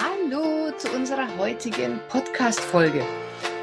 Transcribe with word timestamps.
Hallo 0.00 0.70
zu 0.78 0.88
unserer 0.94 1.26
heutigen 1.38 1.98
Podcast-Folge. 2.08 3.02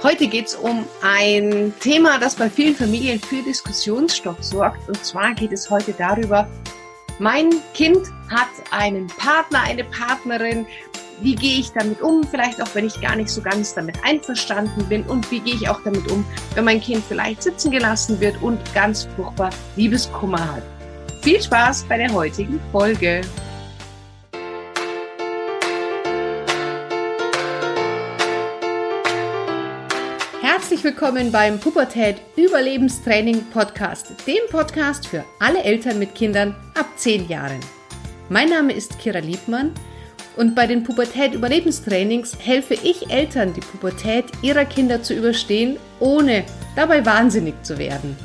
Heute 0.03 0.27
geht 0.27 0.47
es 0.47 0.55
um 0.55 0.85
ein 1.01 1.73
Thema, 1.79 2.19
das 2.19 2.35
bei 2.35 2.49
vielen 2.49 2.75
Familien 2.75 3.21
für 3.21 3.41
Diskussionsstoff 3.41 4.43
sorgt. 4.43 4.85
Und 4.89 5.01
zwar 5.05 5.33
geht 5.33 5.53
es 5.53 5.69
heute 5.69 5.93
darüber, 5.93 6.45
mein 7.19 7.51
Kind 7.73 7.99
hat 8.29 8.49
einen 8.71 9.07
Partner, 9.07 9.61
eine 9.61 9.85
Partnerin. 9.85 10.67
Wie 11.21 11.35
gehe 11.35 11.59
ich 11.59 11.71
damit 11.71 12.01
um? 12.01 12.25
Vielleicht 12.25 12.61
auch, 12.61 12.67
wenn 12.73 12.85
ich 12.85 12.99
gar 12.99 13.15
nicht 13.15 13.29
so 13.29 13.41
ganz 13.41 13.73
damit 13.73 13.95
einverstanden 14.03 14.89
bin. 14.89 15.03
Und 15.03 15.31
wie 15.31 15.39
gehe 15.39 15.55
ich 15.55 15.69
auch 15.69 15.79
damit 15.85 16.11
um, 16.11 16.25
wenn 16.53 16.65
mein 16.65 16.81
Kind 16.81 17.01
vielleicht 17.07 17.43
sitzen 17.43 17.71
gelassen 17.71 18.19
wird 18.19 18.41
und 18.41 18.59
ganz 18.73 19.07
furchtbar 19.15 19.51
Liebeskummer 19.77 20.55
hat. 20.55 20.63
Viel 21.21 21.41
Spaß 21.41 21.85
bei 21.87 21.97
der 21.97 22.11
heutigen 22.11 22.59
Folge. 22.73 23.21
Willkommen 30.85 31.31
beim 31.31 31.59
Pubertät 31.59 32.21
Überlebenstraining 32.35 33.43
Podcast, 33.49 34.13
dem 34.27 34.47
Podcast 34.51 35.07
für 35.07 35.25
alle 35.39 35.63
Eltern 35.63 35.97
mit 35.97 36.13
Kindern 36.13 36.55
ab 36.75 36.85
10 36.95 37.27
Jahren. 37.27 37.59
Mein 38.29 38.49
Name 38.49 38.71
ist 38.71 38.99
Kira 38.99 39.17
Liebmann 39.17 39.73
und 40.35 40.53
bei 40.53 40.67
den 40.67 40.83
Pubertät 40.83 41.33
Überlebenstrainings 41.33 42.37
helfe 42.37 42.75
ich 42.75 43.09
Eltern, 43.09 43.51
die 43.53 43.61
Pubertät 43.61 44.25
ihrer 44.43 44.65
Kinder 44.65 45.01
zu 45.01 45.15
überstehen, 45.15 45.79
ohne 45.99 46.45
dabei 46.75 47.03
wahnsinnig 47.03 47.55
zu 47.63 47.79
werden. 47.79 48.15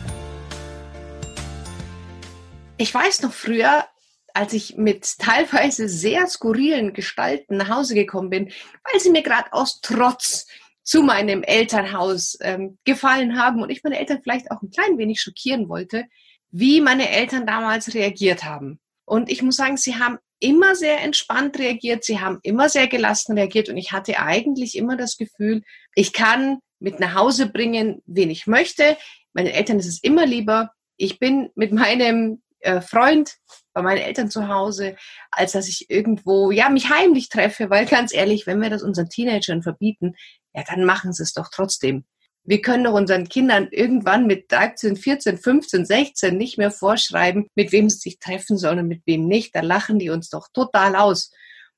Ich 2.76 2.92
weiß 2.92 3.22
noch 3.22 3.32
früher, 3.32 3.86
als 4.34 4.52
ich 4.52 4.76
mit 4.76 5.18
teilweise 5.18 5.88
sehr 5.88 6.26
skurrilen 6.26 6.92
Gestalten 6.92 7.56
nach 7.56 7.70
Hause 7.70 7.94
gekommen 7.94 8.28
bin, 8.28 8.52
weil 8.84 9.00
sie 9.00 9.10
mir 9.10 9.22
gerade 9.22 9.50
aus 9.54 9.80
Trotz 9.80 10.44
zu 10.90 11.04
meinem 11.04 11.44
Elternhaus 11.44 12.36
ähm, 12.40 12.76
gefallen 12.82 13.40
haben 13.40 13.62
und 13.62 13.70
ich 13.70 13.84
meine 13.84 13.96
Eltern 13.96 14.18
vielleicht 14.24 14.50
auch 14.50 14.60
ein 14.60 14.72
klein 14.72 14.98
wenig 14.98 15.20
schockieren 15.20 15.68
wollte, 15.68 16.06
wie 16.50 16.80
meine 16.80 17.08
Eltern 17.08 17.46
damals 17.46 17.94
reagiert 17.94 18.42
haben. 18.42 18.80
Und 19.04 19.30
ich 19.30 19.40
muss 19.40 19.54
sagen, 19.54 19.76
sie 19.76 19.94
haben 19.94 20.18
immer 20.40 20.74
sehr 20.74 21.00
entspannt 21.00 21.60
reagiert, 21.60 22.02
sie 22.02 22.18
haben 22.18 22.40
immer 22.42 22.68
sehr 22.68 22.88
gelassen 22.88 23.38
reagiert 23.38 23.68
und 23.68 23.76
ich 23.76 23.92
hatte 23.92 24.18
eigentlich 24.18 24.76
immer 24.76 24.96
das 24.96 25.16
Gefühl, 25.16 25.62
ich 25.94 26.12
kann 26.12 26.58
mit 26.80 26.98
nach 26.98 27.14
Hause 27.14 27.46
bringen, 27.48 28.02
wen 28.06 28.28
ich 28.28 28.48
möchte. 28.48 28.96
Meinen 29.32 29.46
Eltern 29.46 29.78
ist 29.78 29.86
es 29.86 30.02
immer 30.02 30.26
lieber. 30.26 30.72
Ich 30.96 31.20
bin 31.20 31.50
mit 31.54 31.70
meinem 31.70 32.42
äh, 32.58 32.80
Freund 32.80 33.36
bei 33.72 33.82
meinen 33.82 33.98
Eltern 33.98 34.28
zu 34.28 34.48
Hause, 34.48 34.96
als 35.30 35.52
dass 35.52 35.68
ich 35.68 35.88
irgendwo, 35.88 36.50
ja, 36.50 36.68
mich 36.68 36.90
heimlich 36.90 37.28
treffe, 37.28 37.70
weil 37.70 37.86
ganz 37.86 38.12
ehrlich, 38.12 38.48
wenn 38.48 38.60
wir 38.60 38.70
das 38.70 38.82
unseren 38.82 39.08
Teenagern 39.08 39.62
verbieten, 39.62 40.16
ja, 40.54 40.64
dann 40.68 40.84
machen 40.84 41.12
sie 41.12 41.22
es 41.22 41.32
doch 41.32 41.48
trotzdem. 41.52 42.04
Wir 42.44 42.62
können 42.62 42.84
doch 42.84 42.94
unseren 42.94 43.28
Kindern 43.28 43.68
irgendwann 43.70 44.26
mit 44.26 44.50
13, 44.50 44.96
14, 44.96 45.38
15, 45.38 45.84
16 45.84 46.36
nicht 46.36 46.58
mehr 46.58 46.70
vorschreiben, 46.70 47.46
mit 47.54 47.70
wem 47.70 47.90
sie 47.90 47.98
sich 47.98 48.18
treffen 48.18 48.56
sollen 48.56 48.80
und 48.80 48.88
mit 48.88 49.02
wem 49.06 49.26
nicht. 49.26 49.54
Da 49.54 49.60
lachen 49.60 49.98
die 49.98 50.10
uns 50.10 50.30
doch 50.30 50.48
total 50.52 50.96
aus. 50.96 51.30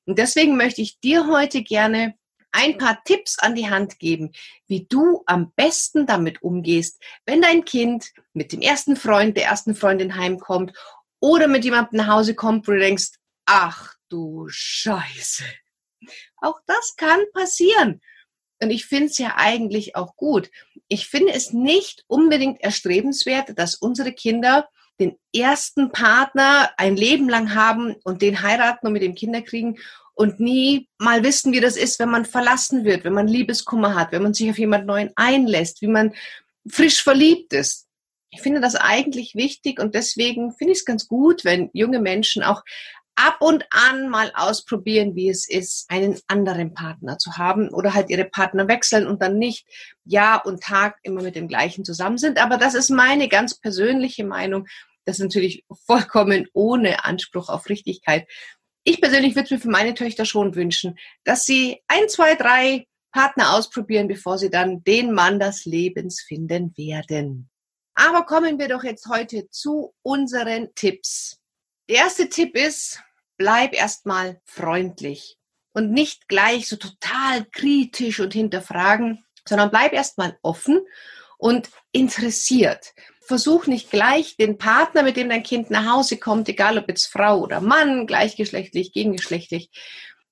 Und 0.05 0.17
deswegen 0.19 0.57
möchte 0.57 0.81
ich 0.81 0.99
dir 0.99 1.27
heute 1.27 1.63
gerne 1.63 2.15
ein 2.51 2.77
paar 2.77 3.03
Tipps 3.03 3.39
an 3.39 3.55
die 3.55 3.69
Hand 3.69 3.99
geben, 3.99 4.31
wie 4.67 4.85
du 4.85 5.23
am 5.25 5.51
besten 5.55 6.05
damit 6.05 6.41
umgehst, 6.41 7.01
wenn 7.25 7.41
dein 7.41 7.65
Kind 7.65 8.11
mit 8.33 8.51
dem 8.51 8.61
ersten 8.61 8.95
Freund, 8.95 9.35
der 9.35 9.45
ersten 9.45 9.75
Freundin 9.75 10.15
heimkommt 10.15 10.71
oder 11.19 11.47
mit 11.47 11.65
jemandem 11.65 11.97
nach 11.97 12.07
Hause 12.07 12.35
kommt, 12.35 12.67
wo 12.67 12.71
du 12.71 12.79
denkst, 12.79 13.13
ach 13.45 13.95
du 14.09 14.47
Scheiße. 14.49 15.45
Auch 16.37 16.59
das 16.67 16.95
kann 16.95 17.21
passieren. 17.33 18.01
Und 18.61 18.71
ich 18.71 18.85
finde 18.85 19.07
es 19.07 19.17
ja 19.17 19.33
eigentlich 19.35 19.95
auch 19.95 20.15
gut. 20.15 20.49
Ich 20.87 21.07
finde 21.07 21.33
es 21.33 21.53
nicht 21.53 22.03
unbedingt 22.07 22.61
erstrebenswert, 22.61 23.57
dass 23.57 23.75
unsere 23.75 24.13
Kinder 24.13 24.67
den 24.99 25.17
ersten 25.35 25.91
Partner 25.91 26.71
ein 26.77 26.95
Leben 26.95 27.27
lang 27.27 27.55
haben 27.55 27.95
und 28.03 28.21
den 28.21 28.41
heiraten 28.41 28.87
und 28.87 28.93
mit 28.93 29.01
dem 29.01 29.15
Kinder 29.15 29.41
kriegen 29.41 29.79
und 30.13 30.39
nie 30.39 30.87
mal 30.99 31.23
wissen, 31.23 31.51
wie 31.53 31.59
das 31.59 31.75
ist, 31.75 31.99
wenn 31.99 32.09
man 32.09 32.25
verlassen 32.25 32.85
wird, 32.85 33.03
wenn 33.03 33.13
man 33.13 33.27
Liebeskummer 33.27 33.95
hat, 33.95 34.11
wenn 34.11 34.23
man 34.23 34.33
sich 34.33 34.49
auf 34.49 34.59
jemand 34.59 34.85
Neuen 34.85 35.11
einlässt, 35.15 35.81
wie 35.81 35.87
man 35.87 36.13
frisch 36.69 37.01
verliebt 37.01 37.53
ist. 37.53 37.87
Ich 38.29 38.41
finde 38.41 38.61
das 38.61 38.75
eigentlich 38.75 39.35
wichtig 39.35 39.79
und 39.79 39.95
deswegen 39.95 40.53
finde 40.53 40.73
ich 40.73 40.79
es 40.79 40.85
ganz 40.85 41.07
gut, 41.07 41.43
wenn 41.45 41.69
junge 41.73 41.99
Menschen 41.99 42.43
auch 42.43 42.63
ab 43.15 43.37
und 43.41 43.65
an 43.69 44.09
mal 44.09 44.31
ausprobieren, 44.35 45.15
wie 45.15 45.29
es 45.29 45.47
ist, 45.47 45.89
einen 45.89 46.19
anderen 46.27 46.73
Partner 46.73 47.17
zu 47.17 47.37
haben 47.37 47.69
oder 47.69 47.93
halt 47.93 48.09
ihre 48.09 48.25
Partner 48.25 48.67
wechseln 48.67 49.07
und 49.07 49.21
dann 49.21 49.37
nicht 49.37 49.67
Jahr 50.03 50.45
und 50.45 50.61
Tag 50.61 50.97
immer 51.03 51.21
mit 51.21 51.35
dem 51.35 51.47
gleichen 51.47 51.85
zusammen 51.85 52.17
sind. 52.17 52.41
Aber 52.41 52.57
das 52.57 52.73
ist 52.73 52.89
meine 52.89 53.27
ganz 53.27 53.59
persönliche 53.59 54.25
Meinung. 54.25 54.67
Das 55.05 55.17
ist 55.17 55.23
natürlich 55.23 55.65
vollkommen 55.85 56.47
ohne 56.53 57.05
Anspruch 57.05 57.49
auf 57.49 57.69
Richtigkeit. 57.69 58.27
Ich 58.83 58.99
persönlich 58.99 59.35
würde 59.35 59.53
mir 59.53 59.59
für 59.61 59.69
meine 59.69 59.93
Töchter 59.93 60.25
schon 60.25 60.55
wünschen, 60.55 60.97
dass 61.23 61.45
sie 61.45 61.81
ein, 61.87 62.09
zwei, 62.09 62.35
drei 62.35 62.87
Partner 63.11 63.53
ausprobieren, 63.53 64.07
bevor 64.07 64.37
sie 64.37 64.49
dann 64.49 64.83
den 64.83 65.13
Mann 65.13 65.39
des 65.39 65.65
Lebens 65.65 66.21
finden 66.21 66.73
werden. 66.75 67.49
Aber 67.95 68.25
kommen 68.25 68.57
wir 68.57 68.67
doch 68.67 68.83
jetzt 68.83 69.07
heute 69.07 69.49
zu 69.49 69.93
unseren 70.01 70.73
Tipps. 70.73 71.39
Der 71.89 71.97
erste 71.97 72.29
Tipp 72.29 72.55
ist, 72.55 73.01
bleib 73.37 73.73
erstmal 73.73 74.39
freundlich 74.45 75.37
und 75.73 75.91
nicht 75.91 76.29
gleich 76.29 76.67
so 76.69 76.77
total 76.77 77.45
kritisch 77.51 78.21
und 78.21 78.33
hinterfragen, 78.33 79.25
sondern 79.45 79.69
bleib 79.69 79.91
erstmal 79.91 80.37
offen 80.43 80.79
und 81.37 81.69
interessiert. 81.91 82.93
Versuch 83.19 83.67
nicht 83.67 83.91
gleich 83.91 84.37
den 84.37 84.57
Partner, 84.57 85.03
mit 85.03 85.17
dem 85.17 85.27
dein 85.27 85.43
Kind 85.43 85.71
nach 85.71 85.91
Hause 85.91 86.17
kommt, 86.17 86.47
egal 86.47 86.77
ob 86.77 86.87
jetzt 86.87 87.07
Frau 87.07 87.41
oder 87.41 87.59
Mann, 87.59 88.07
gleichgeschlechtlich, 88.07 88.93
gegengeschlechtlich, 88.93 89.69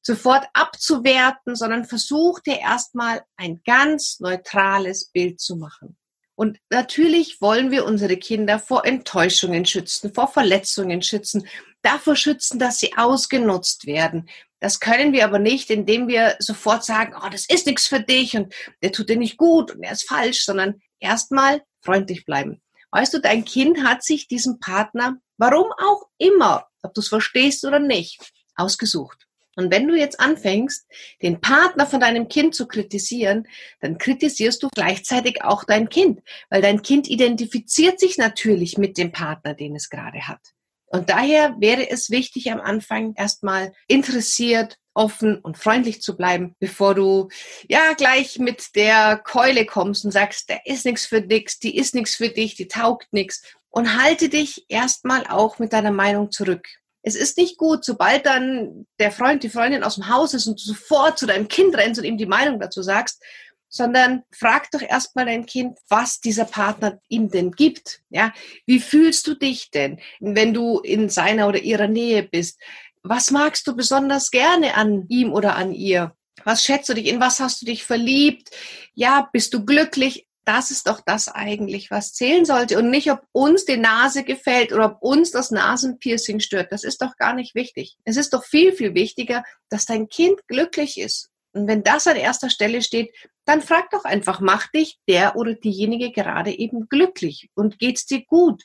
sofort 0.01 0.45
abzuwerten, 0.53 1.57
sondern 1.57 1.83
versuch 1.83 2.39
dir 2.39 2.59
erstmal 2.59 3.23
ein 3.35 3.61
ganz 3.65 4.21
neutrales 4.21 5.09
Bild 5.09 5.41
zu 5.41 5.57
machen. 5.57 5.97
Und 6.41 6.57
natürlich 6.71 7.39
wollen 7.39 7.69
wir 7.69 7.85
unsere 7.85 8.17
Kinder 8.17 8.57
vor 8.57 8.83
Enttäuschungen 8.83 9.63
schützen, 9.63 10.11
vor 10.11 10.27
Verletzungen 10.27 11.03
schützen, 11.03 11.47
davor 11.83 12.15
schützen, 12.15 12.57
dass 12.57 12.79
sie 12.79 12.97
ausgenutzt 12.97 13.85
werden. 13.85 14.27
Das 14.59 14.79
können 14.79 15.13
wir 15.13 15.23
aber 15.23 15.37
nicht, 15.37 15.69
indem 15.69 16.07
wir 16.07 16.37
sofort 16.39 16.83
sagen, 16.83 17.13
oh, 17.15 17.29
das 17.29 17.45
ist 17.47 17.67
nichts 17.67 17.85
für 17.85 17.99
dich 17.99 18.35
und 18.35 18.55
der 18.81 18.91
tut 18.91 19.09
dir 19.09 19.17
nicht 19.17 19.37
gut 19.37 19.69
und 19.69 19.83
er 19.83 19.91
ist 19.91 20.09
falsch, 20.09 20.43
sondern 20.43 20.81
erstmal 20.99 21.61
freundlich 21.83 22.25
bleiben. 22.25 22.59
Weißt 22.89 23.13
du, 23.13 23.19
dein 23.19 23.45
Kind 23.45 23.83
hat 23.83 24.01
sich 24.01 24.27
diesen 24.27 24.59
Partner, 24.59 25.17
warum 25.37 25.71
auch 25.77 26.07
immer, 26.17 26.65
ob 26.81 26.95
du 26.95 27.01
es 27.01 27.07
verstehst 27.09 27.63
oder 27.65 27.77
nicht, 27.77 28.19
ausgesucht. 28.55 29.27
Und 29.55 29.71
wenn 29.71 29.87
du 29.87 29.95
jetzt 29.95 30.19
anfängst, 30.19 30.87
den 31.21 31.41
Partner 31.41 31.85
von 31.85 31.99
deinem 31.99 32.29
Kind 32.29 32.55
zu 32.55 32.67
kritisieren, 32.67 33.47
dann 33.81 33.97
kritisierst 33.97 34.63
du 34.63 34.69
gleichzeitig 34.73 35.43
auch 35.43 35.65
dein 35.65 35.89
Kind, 35.89 36.21
weil 36.49 36.61
dein 36.61 36.81
Kind 36.81 37.09
identifiziert 37.09 37.99
sich 37.99 38.17
natürlich 38.17 38.77
mit 38.77 38.97
dem 38.97 39.11
Partner, 39.11 39.53
den 39.53 39.75
es 39.75 39.89
gerade 39.89 40.27
hat. 40.27 40.39
Und 40.87 41.09
daher 41.09 41.55
wäre 41.59 41.89
es 41.89 42.09
wichtig, 42.09 42.51
am 42.51 42.59
Anfang 42.59 43.13
erstmal 43.15 43.73
interessiert, 43.87 44.77
offen 44.93 45.37
und 45.37 45.57
freundlich 45.57 46.01
zu 46.01 46.17
bleiben, 46.17 46.55
bevor 46.59 46.95
du 46.95 47.29
ja 47.69 47.93
gleich 47.93 48.39
mit 48.39 48.75
der 48.75 49.17
Keule 49.17 49.65
kommst 49.65 50.03
und 50.03 50.11
sagst, 50.11 50.49
der 50.49 50.65
ist 50.65 50.85
nichts 50.85 51.05
für 51.05 51.21
dich, 51.21 51.59
die 51.59 51.77
ist 51.77 51.95
nichts 51.95 52.15
für 52.15 52.27
dich, 52.27 52.55
die 52.55 52.67
taugt 52.67 53.13
nichts. 53.13 53.41
Und 53.69 54.01
halte 54.03 54.27
dich 54.27 54.65
erstmal 54.67 55.25
auch 55.27 55.59
mit 55.59 55.71
deiner 55.71 55.93
Meinung 55.93 56.29
zurück 56.29 56.67
es 57.03 57.15
ist 57.15 57.37
nicht 57.37 57.57
gut, 57.57 57.83
sobald 57.83 58.25
dann 58.25 58.85
der 58.99 59.11
Freund, 59.11 59.43
die 59.43 59.49
Freundin 59.49 59.83
aus 59.83 59.95
dem 59.95 60.07
Haus 60.07 60.33
ist 60.33 60.47
und 60.47 60.59
du 60.59 60.63
sofort 60.63 61.17
zu 61.17 61.25
deinem 61.25 61.47
Kind 61.47 61.75
rennst 61.75 61.99
und 61.99 62.05
ihm 62.05 62.17
die 62.17 62.25
Meinung 62.25 62.59
dazu 62.59 62.81
sagst, 62.81 63.21
sondern 63.69 64.23
frag 64.31 64.69
doch 64.71 64.81
erstmal 64.81 65.25
dein 65.25 65.45
Kind, 65.45 65.79
was 65.87 66.19
dieser 66.19 66.45
Partner 66.45 66.99
ihm 67.07 67.29
denn 67.29 67.51
gibt. 67.51 68.01
Ja, 68.09 68.33
wie 68.65 68.79
fühlst 68.79 69.25
du 69.27 69.33
dich 69.33 69.71
denn, 69.71 69.99
wenn 70.19 70.53
du 70.53 70.79
in 70.79 71.09
seiner 71.09 71.47
oder 71.47 71.59
ihrer 71.59 71.87
Nähe 71.87 72.23
bist? 72.23 72.59
Was 73.01 73.31
magst 73.31 73.65
du 73.65 73.75
besonders 73.75 74.29
gerne 74.29 74.75
an 74.75 75.05
ihm 75.07 75.31
oder 75.31 75.55
an 75.55 75.73
ihr? 75.73 76.15
Was 76.43 76.63
schätzt 76.63 76.89
du 76.89 76.93
dich? 76.93 77.07
In 77.07 77.21
was 77.21 77.39
hast 77.39 77.61
du 77.61 77.65
dich 77.65 77.83
verliebt? 77.83 78.51
Ja, 78.93 79.29
bist 79.31 79.53
du 79.53 79.65
glücklich? 79.65 80.27
Das 80.45 80.71
ist 80.71 80.87
doch 80.87 81.01
das 81.05 81.27
eigentlich, 81.27 81.91
was 81.91 82.13
zählen 82.13 82.45
sollte 82.45 82.77
und 82.77 82.89
nicht, 82.89 83.11
ob 83.11 83.21
uns 83.31 83.65
die 83.65 83.77
Nase 83.77 84.23
gefällt 84.23 84.73
oder 84.73 84.85
ob 84.85 85.01
uns 85.01 85.31
das 85.31 85.51
Nasenpiercing 85.51 86.39
stört. 86.39 86.71
Das 86.71 86.83
ist 86.83 87.01
doch 87.01 87.15
gar 87.17 87.33
nicht 87.33 87.55
wichtig. 87.55 87.97
Es 88.05 88.17
ist 88.17 88.33
doch 88.33 88.43
viel, 88.43 88.73
viel 88.73 88.95
wichtiger, 88.95 89.43
dass 89.69 89.85
dein 89.85 90.07
Kind 90.09 90.39
glücklich 90.47 90.99
ist. 90.99 91.29
Und 91.53 91.67
wenn 91.67 91.83
das 91.83 92.07
an 92.07 92.15
erster 92.15 92.49
Stelle 92.49 92.81
steht, 92.81 93.13
dann 93.45 93.61
frag 93.61 93.89
doch 93.91 94.05
einfach, 94.05 94.39
macht 94.39 94.73
dich 94.73 94.99
der 95.07 95.35
oder 95.35 95.53
diejenige 95.53 96.11
gerade 96.11 96.51
eben 96.51 96.87
glücklich 96.87 97.49
und 97.55 97.77
geht's 97.77 98.05
dir 98.05 98.23
gut 98.25 98.63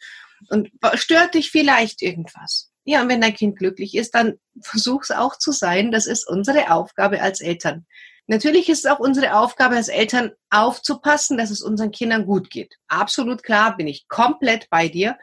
und 0.49 0.71
stört 0.95 1.35
dich 1.35 1.51
vielleicht 1.51 2.03
irgendwas? 2.03 2.71
Ja, 2.85 3.03
und 3.03 3.09
wenn 3.09 3.21
dein 3.21 3.35
Kind 3.35 3.59
glücklich 3.59 3.97
ist, 3.97 4.15
dann 4.15 4.35
versuch 4.61 5.03
es 5.03 5.11
auch 5.11 5.37
zu 5.37 5.51
sein. 5.51 5.91
Das 5.91 6.07
ist 6.07 6.29
unsere 6.29 6.71
Aufgabe 6.71 7.21
als 7.21 7.41
Eltern. 7.41 7.85
Natürlich 8.27 8.69
ist 8.69 8.85
es 8.85 8.91
auch 8.91 8.99
unsere 8.99 9.37
Aufgabe 9.37 9.77
als 9.77 9.89
Eltern 9.89 10.33
aufzupassen, 10.51 11.39
dass 11.39 11.51
es 11.51 11.63
unseren 11.63 11.93
Kindern 11.93 12.27
gut 12.27 12.51
geht. 12.51 12.77
Absolut 12.89 13.43
klar, 13.43 13.77
bin 13.77 13.87
ich 13.87 14.09
komplett 14.09 14.69
bei 14.69 14.89
dir. 14.89 15.17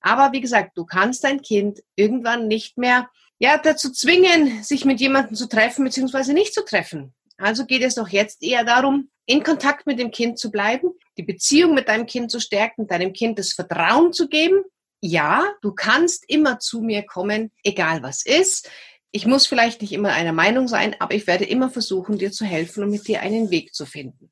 Aber 0.00 0.32
wie 0.32 0.40
gesagt, 0.40 0.76
du 0.76 0.84
kannst 0.84 1.24
dein 1.24 1.42
Kind 1.42 1.80
irgendwann 1.94 2.48
nicht 2.48 2.78
mehr 2.78 3.08
ja, 3.38 3.58
dazu 3.58 3.92
zwingen, 3.92 4.62
sich 4.64 4.84
mit 4.84 5.00
jemandem 5.00 5.36
zu 5.36 5.48
treffen 5.48 5.84
bzw. 5.84 6.32
nicht 6.32 6.52
zu 6.52 6.64
treffen. 6.64 7.14
Also 7.36 7.64
geht 7.64 7.82
es 7.82 7.94
doch 7.94 8.08
jetzt 8.08 8.42
eher 8.42 8.64
darum, 8.64 9.10
in 9.26 9.44
Kontakt 9.44 9.86
mit 9.86 10.00
dem 10.00 10.10
Kind 10.10 10.38
zu 10.38 10.50
bleiben, 10.50 10.90
die 11.16 11.22
Beziehung 11.22 11.74
mit 11.74 11.88
deinem 11.88 12.06
Kind 12.06 12.30
zu 12.30 12.40
stärken, 12.40 12.88
deinem 12.88 13.12
Kind 13.12 13.38
das 13.38 13.52
Vertrauen 13.52 14.12
zu 14.12 14.28
geben. 14.28 14.64
Ja, 15.00 15.44
du 15.62 15.72
kannst 15.72 16.24
immer 16.28 16.58
zu 16.58 16.80
mir 16.80 17.04
kommen, 17.04 17.52
egal 17.62 18.02
was 18.02 18.26
ist. 18.26 18.68
Ich 19.10 19.26
muss 19.26 19.46
vielleicht 19.46 19.80
nicht 19.80 19.92
immer 19.92 20.12
einer 20.12 20.32
Meinung 20.32 20.68
sein, 20.68 20.94
aber 20.98 21.14
ich 21.14 21.26
werde 21.26 21.44
immer 21.44 21.70
versuchen, 21.70 22.18
dir 22.18 22.30
zu 22.30 22.44
helfen 22.44 22.84
und 22.84 22.90
mit 22.90 23.08
dir 23.08 23.20
einen 23.22 23.50
Weg 23.50 23.74
zu 23.74 23.86
finden. 23.86 24.30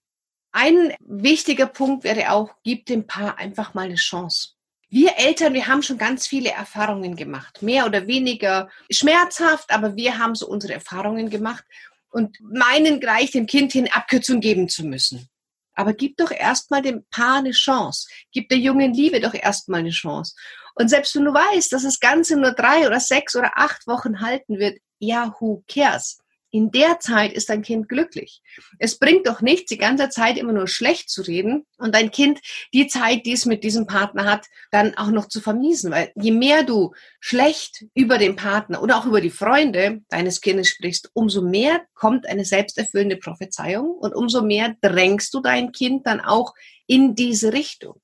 Ein 0.52 0.94
wichtiger 1.00 1.67
Punkt 1.67 2.05
wäre 2.05 2.32
auch, 2.32 2.50
gib 2.62 2.87
dem 2.87 3.06
Paar 3.06 3.38
einfach 3.38 3.75
mal 3.75 3.87
eine 3.87 3.96
Chance. 3.96 4.50
Wir 4.88 5.17
Eltern, 5.17 5.52
wir 5.52 5.67
haben 5.67 5.82
schon 5.82 5.99
ganz 5.99 6.26
viele 6.26 6.50
Erfahrungen 6.50 7.17
gemacht, 7.17 7.61
mehr 7.61 7.87
oder 7.87 8.06
weniger 8.06 8.70
schmerzhaft, 8.90 9.70
aber 9.70 9.96
wir 9.96 10.19
haben 10.19 10.34
so 10.34 10.46
unsere 10.46 10.75
Erfahrungen 10.75 11.28
gemacht 11.28 11.64
und 12.11 12.38
meinen 12.40 13.00
gleich 13.00 13.32
dem 13.32 13.46
Kind 13.46 13.73
hin 13.73 13.90
Abkürzung 13.93 14.40
geben 14.40 14.69
zu 14.69 14.84
müssen. 14.84 15.28
Aber 15.75 15.93
gib 15.93 16.17
doch 16.17 16.31
erstmal 16.31 16.81
dem 16.81 17.05
Paar 17.11 17.38
eine 17.38 17.50
Chance. 17.50 18.08
Gib 18.32 18.49
der 18.49 18.58
jungen 18.58 18.94
Liebe 18.94 19.20
doch 19.20 19.34
erstmal 19.34 19.81
eine 19.81 19.90
Chance. 19.90 20.34
Und 20.76 20.88
selbst 20.88 21.17
wenn 21.17 21.25
du 21.25 21.32
weißt, 21.32 21.73
dass 21.73 21.82
das 21.82 22.00
Ganze 22.00 22.37
nur 22.37 22.52
drei 22.52 22.87
oder 22.87 23.00
sechs 23.00 23.34
oder 23.34 23.52
acht 23.56 23.87
Wochen 23.87 24.20
halten 24.20 24.58
wird, 24.58 24.78
ja, 24.99 25.34
who 25.40 25.64
cares? 25.67 26.19
In 26.50 26.70
der 26.70 27.00
Zeit 27.00 27.32
ist 27.32 27.50
dein 27.50 27.62
Kind 27.62 27.88
glücklich. 27.88 28.40
Es 28.78 28.99
bringt 28.99 29.26
doch 29.26 29.40
nichts, 29.40 29.69
die 29.69 29.78
ganze 29.78 30.08
Zeit 30.11 30.38
immer 30.38 30.52
nur 30.52 30.69
schlecht 30.69 31.11
zu 31.11 31.23
reden 31.23 31.67
und 31.76 31.94
dein 31.94 32.11
Kind 32.11 32.40
die 32.73 32.87
Zeit, 32.87 33.26
die 33.26 33.32
es 33.32 33.46
mit 33.46 33.64
diesem 33.64 33.87
Partner 33.87 34.25
hat, 34.25 34.46
dann 34.70 34.96
auch 34.96 35.11
noch 35.11 35.28
zu 35.28 35.40
vermiesen. 35.40 35.90
Weil 35.90 36.12
je 36.14 36.31
mehr 36.31 36.62
du 36.62 36.94
schlecht 37.20 37.84
über 37.94 38.17
den 38.17 38.37
Partner 38.37 38.82
oder 38.82 38.96
auch 38.96 39.06
über 39.06 39.20
die 39.20 39.31
Freunde 39.31 40.02
deines 40.08 40.40
Kindes 40.40 40.69
sprichst, 40.69 41.11
umso 41.14 41.43
mehr 41.43 41.82
kommt 41.94 42.26
eine 42.26 42.44
selbsterfüllende 42.44 43.17
Prophezeiung 43.17 43.90
und 43.90 44.14
umso 44.14 44.43
mehr 44.43 44.76
drängst 44.81 45.34
du 45.34 45.40
dein 45.40 45.73
Kind 45.73 46.06
dann 46.06 46.20
auch 46.20 46.55
in 46.87 47.14
diese 47.14 47.52
Richtung. 47.52 48.00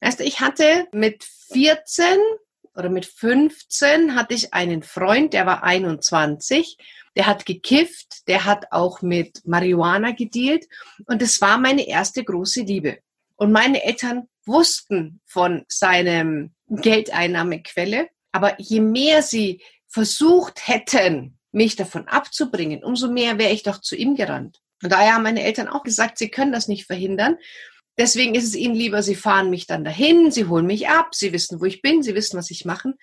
Weißt 0.00 0.20
du, 0.20 0.24
ich 0.24 0.40
hatte 0.40 0.86
mit 0.92 1.24
14 1.52 2.04
oder 2.74 2.88
mit 2.88 3.06
15 3.06 4.14
hatte 4.14 4.34
ich 4.34 4.54
einen 4.54 4.82
Freund, 4.82 5.32
der 5.32 5.46
war 5.46 5.64
21 5.64 6.78
der 7.18 7.26
hat 7.26 7.46
gekifft, 7.46 8.28
der 8.28 8.44
hat 8.44 8.70
auch 8.70 9.02
mit 9.02 9.44
Marihuana 9.44 10.12
gedealt 10.12 10.66
und 11.06 11.20
es 11.20 11.40
war 11.40 11.58
meine 11.58 11.88
erste 11.88 12.22
große 12.22 12.62
Liebe. 12.62 12.98
Und 13.34 13.50
meine 13.50 13.82
Eltern 13.82 14.28
wussten 14.46 15.20
von 15.26 15.64
seinem 15.66 16.54
Geldeinnahmequelle, 16.68 18.08
aber 18.30 18.60
je 18.60 18.80
mehr 18.80 19.22
sie 19.22 19.60
versucht 19.88 20.68
hätten, 20.68 21.38
mich 21.50 21.74
davon 21.74 22.06
abzubringen, 22.06 22.84
umso 22.84 23.10
mehr 23.10 23.36
wäre 23.36 23.52
ich 23.52 23.64
doch 23.64 23.80
zu 23.80 23.96
ihm 23.96 24.14
gerannt. 24.14 24.60
Und 24.80 24.92
daher 24.92 25.14
haben 25.14 25.24
meine 25.24 25.42
Eltern 25.42 25.66
auch 25.66 25.82
gesagt, 25.82 26.18
sie 26.18 26.30
können 26.30 26.52
das 26.52 26.68
nicht 26.68 26.86
verhindern. 26.86 27.36
Deswegen 27.98 28.34
ist 28.34 28.44
es 28.44 28.54
ihnen 28.54 28.74
lieber, 28.74 29.02
sie 29.02 29.16
fahren 29.16 29.50
mich 29.50 29.66
dann 29.66 29.84
dahin, 29.84 30.30
sie 30.30 30.46
holen 30.46 30.66
mich 30.66 30.88
ab, 30.88 31.14
sie 31.14 31.32
wissen, 31.32 31.60
wo 31.60 31.64
ich 31.64 31.82
bin, 31.82 32.02
sie 32.02 32.14
wissen, 32.14 32.38
was 32.38 32.50
ich 32.50 32.64
machen 32.64 32.94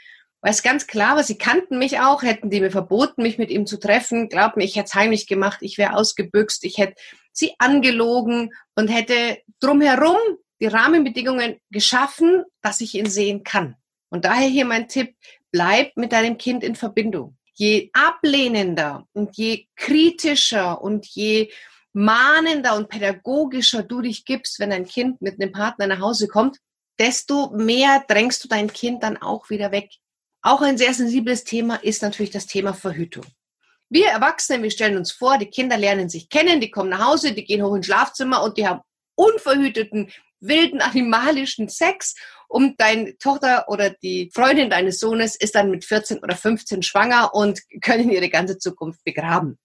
weil 0.46 0.52
es 0.52 0.62
ganz 0.62 0.86
klar 0.86 1.16
war, 1.16 1.24
sie 1.24 1.40
kannten 1.40 1.80
mich 1.80 2.00
auch, 2.00 2.22
hätten 2.22 2.52
die 2.52 2.62
mir 2.62 2.70
verboten, 2.70 3.24
mich 3.24 3.40
mit 3.40 3.50
ihm 3.50 3.66
zu 3.66 3.80
treffen. 3.80 4.30
Glaub 4.30 4.56
mir, 4.56 4.64
ich 4.64 4.76
hätte 4.76 4.86
es 4.86 4.94
heimlich 4.94 5.26
gemacht, 5.26 5.58
ich 5.62 5.80
wäre 5.80 5.96
ausgebüxt, 5.96 6.66
ich 6.66 6.78
hätte 6.78 7.02
sie 7.32 7.56
angelogen 7.58 8.52
und 8.76 8.88
hätte 8.88 9.40
drumherum 9.60 10.20
die 10.62 10.68
Rahmenbedingungen 10.68 11.56
geschaffen, 11.72 12.44
dass 12.62 12.80
ich 12.80 12.94
ihn 12.94 13.10
sehen 13.10 13.44
kann. 13.44 13.76
Und 14.10 14.26
daher 14.26 14.48
hier 14.48 14.66
mein 14.66 14.88
Tipp, 14.88 15.16
bleib 15.52 15.98
mit 15.98 16.12
deinem 16.12 16.38
Kind 16.38 16.64
in 16.64 16.76
Verbindung. 16.76 17.38
Je 17.56 17.90
ablehnender 17.94 19.08
und 19.14 19.36
je 19.38 19.66
kritischer 19.76 20.80
und 20.80 21.08
je 21.08 21.50
mahnender 21.96 22.76
und 22.76 22.90
pädagogischer 22.90 23.82
du 23.82 24.02
dich 24.02 24.26
gibst, 24.26 24.60
wenn 24.60 24.74
ein 24.74 24.86
Kind 24.86 25.22
mit 25.22 25.42
einem 25.42 25.54
Partner 25.54 25.88
nach 25.88 26.02
Hause 26.02 26.28
kommt, 26.28 26.58
desto 27.00 27.52
mehr 27.52 28.04
drängst 28.08 28.44
du 28.44 28.48
dein 28.48 28.72
Kind 28.72 29.02
dann 29.02 29.18
auch 29.18 29.50
wieder 29.50 29.72
weg. 29.72 29.90
Auch 30.42 30.62
ein 30.62 30.78
sehr 30.78 30.94
sensibles 30.94 31.46
Thema 31.46 31.76
ist 31.76 32.02
natürlich 32.02 32.32
das 32.32 32.48
Thema 32.48 32.74
Verhütung. 32.74 33.26
Wir 33.90 34.08
Erwachsene, 34.08 34.62
wir 34.62 34.72
stellen 34.72 34.98
uns 34.98 35.12
vor, 35.12 35.38
die 35.38 35.46
Kinder 35.46 35.78
lernen 35.78 36.10
sich 36.10 36.30
kennen, 36.30 36.60
die 36.60 36.70
kommen 36.70 36.90
nach 36.90 37.06
Hause, 37.06 37.32
die 37.32 37.46
gehen 37.46 37.64
hoch 37.64 37.76
ins 37.76 37.86
Schlafzimmer 37.86 38.44
und 38.44 38.58
die 38.58 38.68
haben 38.68 38.82
unverhüteten, 39.16 40.12
wilden, 40.42 40.82
animalischen 40.82 41.70
Sex 41.70 42.16
und 42.50 42.80
deine 42.82 43.18
Tochter 43.18 43.70
oder 43.70 43.90
die 43.90 44.30
Freundin 44.34 44.70
deines 44.70 45.00
Sohnes 45.00 45.36
ist 45.36 45.56
dann 45.56 45.72
mit 45.72 45.86
14 45.86 46.20
oder 46.20 46.36
15 46.36 46.84
schwanger 46.84 47.34
und 47.34 47.62
können 47.82 48.10
ihre 48.10 48.30
ganze 48.30 48.58
Zukunft 48.58 49.04
begraben. 49.06 49.58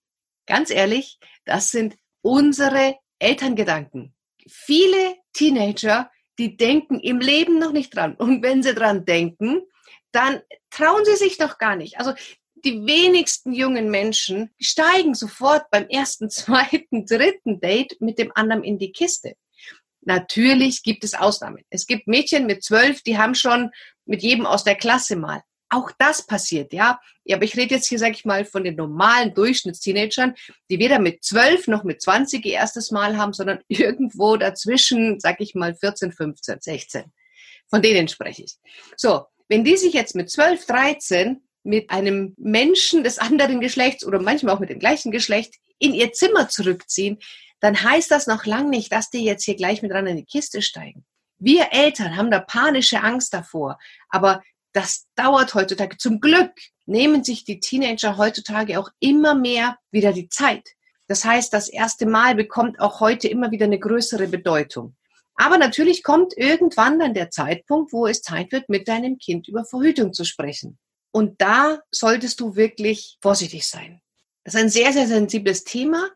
Ganz 0.46 0.70
ehrlich, 0.70 1.18
das 1.44 1.70
sind 1.70 1.96
unsere 2.22 2.96
Elterngedanken. 3.18 4.14
Viele 4.48 5.16
Teenager, 5.32 6.10
die 6.38 6.56
denken 6.56 7.00
im 7.00 7.20
Leben 7.20 7.58
noch 7.58 7.72
nicht 7.72 7.94
dran. 7.94 8.14
Und 8.14 8.42
wenn 8.42 8.62
sie 8.62 8.74
dran 8.74 9.04
denken, 9.04 9.62
dann 10.12 10.40
trauen 10.70 11.04
sie 11.04 11.16
sich 11.16 11.36
doch 11.36 11.58
gar 11.58 11.76
nicht. 11.76 11.98
Also 11.98 12.12
die 12.64 12.86
wenigsten 12.86 13.52
jungen 13.52 13.90
Menschen 13.90 14.50
steigen 14.60 15.14
sofort 15.14 15.70
beim 15.70 15.86
ersten, 15.88 16.30
zweiten, 16.30 17.06
dritten 17.06 17.60
Date 17.60 18.00
mit 18.00 18.18
dem 18.18 18.32
anderen 18.34 18.64
in 18.64 18.78
die 18.78 18.92
Kiste. 18.92 19.34
Natürlich 20.02 20.82
gibt 20.82 21.04
es 21.04 21.14
Ausnahmen. 21.14 21.62
Es 21.68 21.86
gibt 21.86 22.06
Mädchen 22.06 22.46
mit 22.46 22.64
zwölf, 22.64 23.02
die 23.02 23.18
haben 23.18 23.34
schon 23.34 23.70
mit 24.06 24.22
jedem 24.22 24.46
aus 24.46 24.64
der 24.64 24.74
Klasse 24.74 25.16
mal. 25.16 25.42
Auch 25.70 25.92
das 25.98 26.26
passiert, 26.26 26.72
ja. 26.72 27.00
ja 27.24 27.36
aber 27.36 27.44
ich 27.44 27.56
rede 27.56 27.76
jetzt 27.76 27.88
hier, 27.88 27.98
sag 27.98 28.10
ich 28.12 28.24
mal, 28.24 28.44
von 28.44 28.64
den 28.64 28.74
normalen 28.74 29.32
Durchschnittsteenagern, 29.34 30.34
die 30.68 30.80
weder 30.80 30.98
mit 30.98 31.22
zwölf 31.22 31.68
noch 31.68 31.84
mit 31.84 32.02
zwanzig 32.02 32.44
ihr 32.44 32.54
erstes 32.54 32.90
Mal 32.90 33.16
haben, 33.16 33.32
sondern 33.32 33.60
irgendwo 33.68 34.36
dazwischen, 34.36 35.20
sag 35.20 35.40
ich 35.40 35.54
mal, 35.54 35.74
14, 35.74 36.12
15, 36.12 36.60
16. 36.60 37.04
Von 37.68 37.82
denen 37.82 38.08
spreche 38.08 38.42
ich. 38.42 38.56
So, 38.96 39.26
wenn 39.48 39.64
die 39.64 39.76
sich 39.76 39.94
jetzt 39.94 40.16
mit 40.16 40.28
12, 40.28 40.66
13 40.66 41.40
mit 41.62 41.90
einem 41.90 42.34
Menschen 42.36 43.04
des 43.04 43.18
anderen 43.18 43.60
Geschlechts 43.60 44.04
oder 44.04 44.20
manchmal 44.20 44.54
auch 44.54 44.60
mit 44.60 44.70
dem 44.70 44.80
gleichen 44.80 45.12
Geschlecht 45.12 45.54
in 45.78 45.94
ihr 45.94 46.12
Zimmer 46.12 46.48
zurückziehen, 46.48 47.18
dann 47.60 47.80
heißt 47.80 48.10
das 48.10 48.26
noch 48.26 48.44
lange 48.44 48.70
nicht, 48.70 48.90
dass 48.90 49.10
die 49.10 49.24
jetzt 49.24 49.44
hier 49.44 49.54
gleich 49.54 49.82
mit 49.82 49.92
ran 49.92 50.06
in 50.06 50.16
die 50.16 50.24
Kiste 50.24 50.62
steigen. 50.62 51.04
Wir 51.38 51.68
Eltern 51.72 52.16
haben 52.16 52.30
da 52.30 52.40
panische 52.40 53.02
Angst 53.02 53.32
davor, 53.32 53.78
aber 54.08 54.42
das 54.72 55.06
dauert 55.16 55.54
heutzutage. 55.54 55.96
Zum 55.96 56.20
Glück 56.20 56.52
nehmen 56.86 57.24
sich 57.24 57.44
die 57.44 57.60
Teenager 57.60 58.16
heutzutage 58.16 58.78
auch 58.78 58.90
immer 58.98 59.34
mehr 59.34 59.78
wieder 59.90 60.12
die 60.12 60.28
Zeit. 60.28 60.68
Das 61.06 61.24
heißt, 61.24 61.52
das 61.52 61.68
erste 61.68 62.06
Mal 62.06 62.34
bekommt 62.34 62.80
auch 62.80 63.00
heute 63.00 63.28
immer 63.28 63.50
wieder 63.50 63.64
eine 63.64 63.80
größere 63.80 64.28
Bedeutung. 64.28 64.96
Aber 65.34 65.58
natürlich 65.58 66.02
kommt 66.02 66.36
irgendwann 66.36 66.98
dann 66.98 67.14
der 67.14 67.30
Zeitpunkt, 67.30 67.92
wo 67.92 68.06
es 68.06 68.22
Zeit 68.22 68.52
wird, 68.52 68.68
mit 68.68 68.88
deinem 68.88 69.18
Kind 69.18 69.48
über 69.48 69.64
Verhütung 69.64 70.12
zu 70.12 70.24
sprechen. 70.24 70.78
Und 71.12 71.40
da 71.40 71.80
solltest 71.90 72.40
du 72.40 72.56
wirklich 72.56 73.18
vorsichtig 73.20 73.66
sein. 73.66 74.00
Das 74.44 74.54
ist 74.54 74.60
ein 74.60 74.68
sehr, 74.68 74.92
sehr 74.92 75.06
sensibles 75.06 75.64
Thema. 75.64 76.10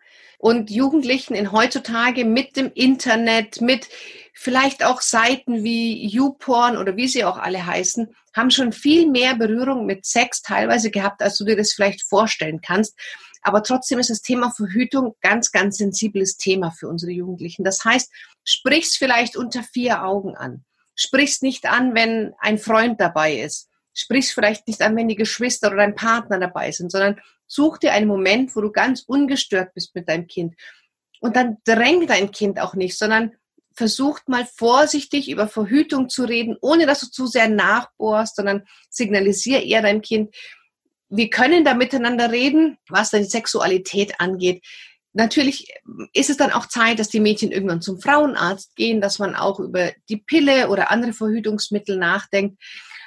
Und 0.44 0.70
Jugendlichen 0.70 1.34
in 1.34 1.52
heutzutage 1.52 2.26
mit 2.26 2.58
dem 2.58 2.70
Internet, 2.74 3.62
mit 3.62 3.88
vielleicht 4.34 4.84
auch 4.84 5.00
Seiten 5.00 5.64
wie 5.64 6.06
YouPorn 6.06 6.76
oder 6.76 6.98
wie 6.98 7.08
sie 7.08 7.24
auch 7.24 7.38
alle 7.38 7.64
heißen, 7.64 8.14
haben 8.34 8.50
schon 8.50 8.72
viel 8.72 9.08
mehr 9.08 9.36
Berührung 9.36 9.86
mit 9.86 10.04
Sex 10.04 10.42
teilweise 10.42 10.90
gehabt, 10.90 11.22
als 11.22 11.38
du 11.38 11.46
dir 11.46 11.56
das 11.56 11.72
vielleicht 11.72 12.02
vorstellen 12.02 12.60
kannst. 12.60 12.94
Aber 13.40 13.62
trotzdem 13.62 13.98
ist 13.98 14.10
das 14.10 14.20
Thema 14.20 14.50
Verhütung 14.50 15.14
ganz, 15.22 15.50
ganz 15.50 15.78
sensibles 15.78 16.36
Thema 16.36 16.72
für 16.72 16.88
unsere 16.88 17.12
Jugendlichen. 17.12 17.64
Das 17.64 17.82
heißt, 17.82 18.12
sprich's 18.44 18.98
vielleicht 18.98 19.38
unter 19.38 19.62
vier 19.62 20.04
Augen 20.04 20.36
an. 20.36 20.62
Sprich's 20.94 21.40
nicht 21.40 21.64
an, 21.64 21.94
wenn 21.94 22.34
ein 22.38 22.58
Freund 22.58 23.00
dabei 23.00 23.36
ist. 23.36 23.70
Sprich's 23.94 24.32
vielleicht 24.32 24.66
nicht 24.66 24.82
an, 24.82 24.96
wenn 24.96 25.08
die 25.08 25.14
Geschwister 25.14 25.68
oder 25.68 25.78
dein 25.78 25.94
Partner 25.94 26.38
dabei 26.38 26.72
sind, 26.72 26.90
sondern 26.90 27.20
such 27.46 27.78
dir 27.78 27.92
einen 27.92 28.08
Moment, 28.08 28.54
wo 28.56 28.60
du 28.60 28.72
ganz 28.72 29.02
ungestört 29.06 29.72
bist 29.74 29.94
mit 29.94 30.08
deinem 30.08 30.26
Kind. 30.26 30.54
Und 31.20 31.36
dann 31.36 31.58
dräng 31.64 32.06
dein 32.06 32.32
Kind 32.32 32.60
auch 32.60 32.74
nicht, 32.74 32.98
sondern 32.98 33.32
versucht 33.74 34.28
mal 34.28 34.46
vorsichtig 34.46 35.30
über 35.30 35.48
Verhütung 35.48 36.08
zu 36.08 36.24
reden, 36.24 36.56
ohne 36.60 36.86
dass 36.86 37.00
du 37.00 37.06
zu 37.06 37.26
sehr 37.26 37.48
nachbohrst, 37.48 38.36
sondern 38.36 38.64
signalisier 38.90 39.62
eher 39.62 39.82
deinem 39.82 40.02
Kind, 40.02 40.34
wir 41.08 41.30
können 41.30 41.64
da 41.64 41.74
miteinander 41.74 42.30
reden, 42.30 42.78
was 42.88 43.10
die 43.10 43.24
Sexualität 43.24 44.20
angeht. 44.20 44.64
Natürlich 45.12 45.72
ist 46.12 46.30
es 46.30 46.36
dann 46.36 46.50
auch 46.50 46.66
Zeit, 46.66 46.98
dass 46.98 47.08
die 47.08 47.20
Mädchen 47.20 47.52
irgendwann 47.52 47.82
zum 47.82 48.00
Frauenarzt 48.00 48.74
gehen, 48.74 49.00
dass 49.00 49.20
man 49.20 49.36
auch 49.36 49.60
über 49.60 49.92
die 50.08 50.16
Pille 50.16 50.68
oder 50.68 50.90
andere 50.90 51.12
Verhütungsmittel 51.12 51.96
nachdenkt. 51.96 52.60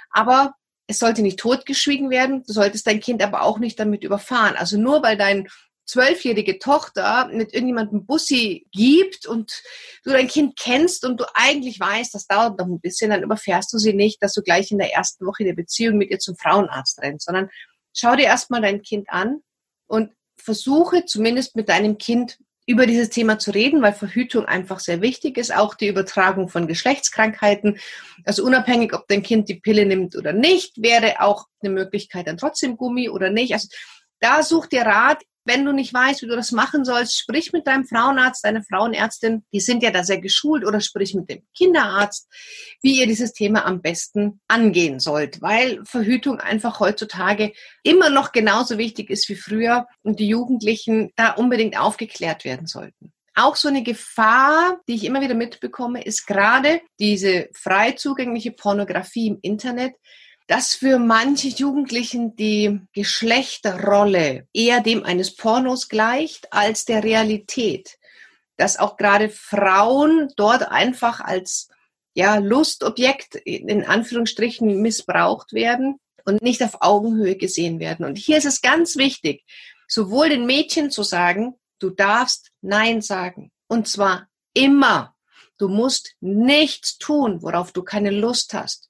Aber 0.10 0.54
es 0.88 1.00
sollte 1.00 1.22
nicht 1.22 1.40
totgeschwiegen 1.40 2.10
werden, 2.10 2.44
du 2.44 2.54
solltest 2.54 2.88
dein 2.88 3.02
Kind 3.02 3.22
aber 3.22 3.44
auch 3.44 3.60
nicht 3.60 3.80
damit 3.80 4.04
überfahren. 4.04 4.56
Also 4.56 4.78
nur 4.78 5.04
weil 5.04 5.18
dein 5.18 5.48
zwölfjährige 5.86 6.60
Tochter 6.60 7.30
mit 7.32 7.54
irgendjemandem 7.54 8.06
Bussi 8.06 8.68
gibt 8.72 9.26
und 9.26 9.64
du 10.04 10.12
dein 10.12 10.28
Kind 10.28 10.58
kennst 10.58 11.06
und 11.06 11.20
du 11.20 11.26
eigentlich 11.34 11.80
weißt, 11.80 12.14
das 12.14 12.28
dauert 12.28 12.60
noch 12.60 12.68
ein 12.68 12.82
bisschen, 12.82 13.10
dann 13.10 13.24
überfährst 13.24 13.72
du 13.72 13.78
sie 13.78 13.94
nicht, 13.94 14.22
dass 14.22 14.34
du 14.34 14.42
gleich 14.42 14.72
in 14.72 14.80
der 14.80 14.94
ersten 14.94 15.26
Woche 15.26 15.46
der 15.46 15.54
Beziehung 15.54 15.98
mit 15.98 16.12
ihr 16.12 16.20
zum 16.20 16.36
Frauenarzt 16.36 17.02
rennst, 17.02 17.26
sondern 17.26 17.50
schau 17.96 18.16
dir 18.16 18.26
erstmal 18.26 18.62
dein 18.62 18.82
Kind 18.82 19.10
an 19.10 19.42
und 19.88 20.12
versuche 20.38 21.06
zumindest 21.06 21.56
mit 21.56 21.70
deinem 21.70 21.98
Kind 21.98 22.38
über 22.68 22.86
dieses 22.86 23.10
Thema 23.10 23.40
zu 23.40 23.52
reden, 23.52 23.82
weil 23.82 23.94
Verhütung 23.94 24.46
einfach 24.46 24.80
sehr 24.80 25.02
wichtig 25.02 25.38
ist, 25.38 25.56
auch 25.56 25.74
die 25.74 25.88
Übertragung 25.88 26.50
von 26.50 26.68
Geschlechtskrankheiten. 26.68 27.80
Also 28.26 28.44
unabhängig, 28.44 28.94
ob 28.94 29.08
dein 29.08 29.24
Kind 29.24 29.48
die 29.48 29.56
Pille 29.56 29.86
nimmt 29.86 30.18
oder 30.18 30.34
nicht, 30.34 30.82
wäre 30.82 31.22
auch 31.22 31.46
eine 31.62 31.72
Möglichkeit 31.72 32.28
dann 32.28 32.38
trotzdem 32.38 32.76
Gummi 32.76 33.10
oder 33.10 33.30
nicht. 33.30 33.54
Also 33.54 33.70
da 34.20 34.44
such 34.44 34.68
dir 34.68 34.82
Rat 34.82 35.24
wenn 35.48 35.66
du 35.66 35.72
nicht 35.72 35.94
weißt, 35.94 36.22
wie 36.22 36.28
du 36.28 36.36
das 36.36 36.52
machen 36.52 36.86
sollst, 36.86 37.18
sprich 37.18 37.54
mit 37.54 37.66
deinem 37.66 37.86
Frauenarzt, 37.86 38.44
deiner 38.44 38.64
Frauenärztin, 38.64 39.44
die 39.54 39.60
sind 39.60 39.82
ja 39.82 39.92
da 39.92 40.04
sehr 40.04 40.20
geschult, 40.20 40.66
oder 40.66 40.82
sprich 40.82 41.14
mit 41.16 41.30
dem 41.30 41.42
Kinderarzt, 41.56 42.28
wie 42.82 43.00
ihr 43.00 43.08
dieses 43.08 43.34
Thema 43.34 43.66
am 43.66 43.82
besten 43.82 44.42
angehen 44.48 45.00
sollt, 45.00 45.42
weil 45.42 45.84
Verhütung 45.86 46.40
einfach 46.40 46.80
heutzutage 46.80 47.54
immer 47.84 48.10
noch 48.10 48.32
genauso 48.32 48.78
wichtig 48.78 49.10
ist 49.10 49.30
wie 49.30 49.36
früher 49.36 49.88
und 50.04 50.20
die 50.20 50.28
Jugendlichen 50.28 51.12
da 51.16 51.32
unbedingt 51.32 51.80
aufgeklärt 51.80 52.46
werden 52.46 52.68
sollten. 52.68 53.14
Auch 53.40 53.56
so 53.56 53.68
eine 53.68 53.84
Gefahr, 53.84 54.80
die 54.88 54.96
ich 54.96 55.06
immer 55.06 55.22
wieder 55.22 55.36
mitbekomme, 55.36 56.04
ist 56.04 56.26
gerade 56.26 56.82
diese 57.00 57.50
frei 57.54 57.92
zugängliche 57.92 58.52
Pornografie 58.52 59.28
im 59.28 59.38
Internet, 59.44 59.94
dass 60.48 60.76
für 60.76 60.98
manche 60.98 61.50
Jugendlichen 61.50 62.36
die 62.36 62.80
Geschlechterrolle 62.94 64.48
eher 64.54 64.82
dem 64.82 65.04
eines 65.04 65.36
Pornos 65.36 65.90
gleicht 65.90 66.52
als 66.54 66.86
der 66.86 67.04
Realität. 67.04 67.98
Dass 68.56 68.78
auch 68.78 68.96
gerade 68.98 69.30
Frauen 69.30 70.32
dort 70.38 70.64
einfach 70.72 71.20
als 71.20 71.68
ja, 72.16 72.38
Lustobjekt 72.38 73.36
in 73.36 73.86
Anführungsstrichen 73.86 74.82
missbraucht 74.82 75.54
werden 75.54 76.00
und 76.26 76.42
nicht 76.42 76.64
auf 76.64 76.82
Augenhöhe 76.82 77.36
gesehen 77.36 77.80
werden. 77.80 78.06
Und 78.06 78.18
hier 78.18 78.38
ist 78.38 78.46
es 78.46 78.62
ganz 78.62 78.96
wichtig, 78.96 79.44
sowohl 79.88 80.30
den 80.30 80.46
Mädchen 80.46 80.92
zu 80.92 81.04
sagen, 81.04 81.56
du 81.80 81.90
darfst 81.90 82.52
Nein 82.62 83.02
sagen. 83.02 83.52
Und 83.68 83.88
zwar 83.88 84.28
immer. 84.54 85.14
Du 85.58 85.68
musst 85.68 86.16
nichts 86.20 86.98
tun, 86.98 87.42
worauf 87.42 87.72
du 87.72 87.84
keine 87.84 88.12
Lust 88.12 88.54
hast. 88.54 88.90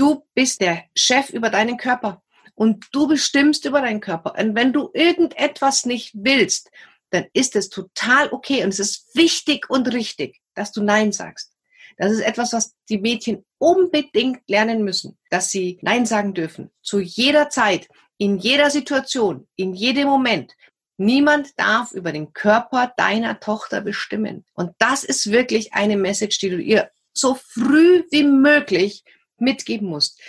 Du 0.00 0.26
bist 0.32 0.62
der 0.62 0.84
Chef 0.96 1.28
über 1.28 1.50
deinen 1.50 1.76
Körper 1.76 2.22
und 2.54 2.86
du 2.92 3.06
bestimmst 3.06 3.66
über 3.66 3.82
deinen 3.82 4.00
Körper. 4.00 4.34
Und 4.34 4.54
wenn 4.54 4.72
du 4.72 4.88
irgendetwas 4.94 5.84
nicht 5.84 6.12
willst, 6.14 6.70
dann 7.10 7.26
ist 7.34 7.54
es 7.54 7.68
total 7.68 8.32
okay 8.32 8.64
und 8.64 8.70
es 8.70 8.78
ist 8.78 9.14
wichtig 9.14 9.68
und 9.68 9.92
richtig, 9.92 10.40
dass 10.54 10.72
du 10.72 10.82
Nein 10.82 11.12
sagst. 11.12 11.52
Das 11.98 12.12
ist 12.12 12.20
etwas, 12.20 12.54
was 12.54 12.74
die 12.88 12.96
Mädchen 12.96 13.44
unbedingt 13.58 14.40
lernen 14.48 14.84
müssen, 14.84 15.18
dass 15.28 15.50
sie 15.50 15.78
Nein 15.82 16.06
sagen 16.06 16.32
dürfen. 16.32 16.70
Zu 16.80 17.00
jeder 17.00 17.50
Zeit, 17.50 17.86
in 18.16 18.38
jeder 18.38 18.70
Situation, 18.70 19.48
in 19.56 19.74
jedem 19.74 20.08
Moment. 20.08 20.54
Niemand 20.96 21.48
darf 21.58 21.92
über 21.92 22.12
den 22.12 22.32
Körper 22.32 22.90
deiner 22.96 23.38
Tochter 23.38 23.82
bestimmen. 23.82 24.46
Und 24.54 24.72
das 24.78 25.04
ist 25.04 25.30
wirklich 25.30 25.74
eine 25.74 25.98
Message, 25.98 26.38
die 26.38 26.48
du 26.48 26.56
ihr 26.56 26.90
so 27.12 27.34
früh 27.34 28.04
wie 28.10 28.24
möglich 28.24 29.04
mitgeben 29.40 29.88
musst. 29.88 30.20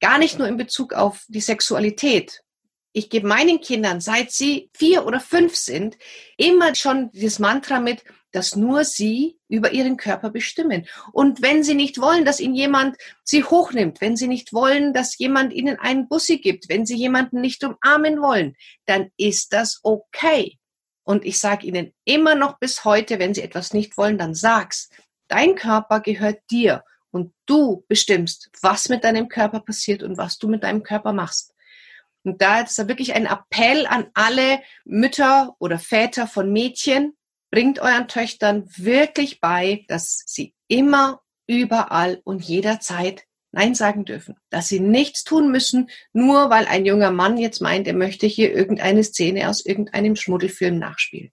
Gar 0.00 0.18
nicht 0.18 0.38
nur 0.38 0.48
in 0.48 0.56
Bezug 0.56 0.92
auf 0.92 1.24
die 1.28 1.40
Sexualität. 1.40 2.42
Ich 2.92 3.10
gebe 3.10 3.26
meinen 3.28 3.60
Kindern, 3.60 4.00
seit 4.00 4.32
sie 4.32 4.70
vier 4.74 5.06
oder 5.06 5.20
fünf 5.20 5.56
sind, 5.56 5.98
immer 6.36 6.74
schon 6.74 7.10
dieses 7.12 7.38
Mantra 7.38 7.80
mit, 7.80 8.02
dass 8.32 8.56
nur 8.56 8.84
sie 8.84 9.38
über 9.48 9.72
ihren 9.72 9.96
Körper 9.96 10.30
bestimmen. 10.30 10.86
Und 11.12 11.42
wenn 11.42 11.62
sie 11.62 11.74
nicht 11.74 12.00
wollen, 12.00 12.24
dass 12.24 12.40
ihnen 12.40 12.54
jemand 12.54 12.96
sie 13.24 13.44
hochnimmt, 13.44 14.00
wenn 14.00 14.16
sie 14.16 14.28
nicht 14.28 14.52
wollen, 14.52 14.92
dass 14.92 15.18
jemand 15.18 15.52
ihnen 15.52 15.78
einen 15.78 16.08
Bussi 16.08 16.38
gibt, 16.38 16.68
wenn 16.68 16.86
sie 16.86 16.96
jemanden 16.96 17.40
nicht 17.40 17.64
umarmen 17.64 18.20
wollen, 18.20 18.56
dann 18.86 19.10
ist 19.16 19.52
das 19.52 19.80
okay. 19.82 20.58
Und 21.04 21.24
ich 21.24 21.38
sage 21.38 21.66
ihnen 21.66 21.94
immer 22.04 22.34
noch 22.34 22.58
bis 22.58 22.84
heute, 22.84 23.18
wenn 23.18 23.32
sie 23.32 23.42
etwas 23.42 23.72
nicht 23.72 23.96
wollen, 23.96 24.18
dann 24.18 24.34
sag's. 24.34 24.90
Dein 25.28 25.54
Körper 25.54 26.00
gehört 26.00 26.40
dir 26.50 26.84
und 27.10 27.32
du 27.46 27.84
bestimmst, 27.88 28.50
was 28.60 28.88
mit 28.88 29.04
deinem 29.04 29.28
Körper 29.28 29.60
passiert 29.60 30.02
und 30.02 30.18
was 30.18 30.38
du 30.38 30.48
mit 30.48 30.62
deinem 30.62 30.82
Körper 30.82 31.12
machst. 31.12 31.54
Und 32.24 32.42
da 32.42 32.60
ist 32.60 32.78
da 32.78 32.88
wirklich 32.88 33.14
ein 33.14 33.26
Appell 33.26 33.86
an 33.86 34.08
alle 34.14 34.60
Mütter 34.84 35.56
oder 35.58 35.78
Väter 35.78 36.26
von 36.26 36.52
Mädchen, 36.52 37.14
bringt 37.50 37.78
euren 37.78 38.08
Töchtern 38.08 38.64
wirklich 38.76 39.40
bei, 39.40 39.84
dass 39.88 40.22
sie 40.26 40.54
immer, 40.66 41.20
überall 41.46 42.20
und 42.24 42.44
jederzeit 42.44 43.24
Nein 43.50 43.74
sagen 43.74 44.04
dürfen. 44.04 44.36
Dass 44.50 44.68
sie 44.68 44.80
nichts 44.80 45.24
tun 45.24 45.50
müssen, 45.50 45.88
nur 46.12 46.50
weil 46.50 46.66
ein 46.66 46.84
junger 46.84 47.10
Mann 47.10 47.38
jetzt 47.38 47.60
meint, 47.62 47.86
er 47.86 47.94
möchte 47.94 48.26
hier 48.26 48.54
irgendeine 48.54 49.02
Szene 49.02 49.48
aus 49.48 49.64
irgendeinem 49.64 50.16
Schmuddelfilm 50.16 50.78
nachspielen. 50.78 51.32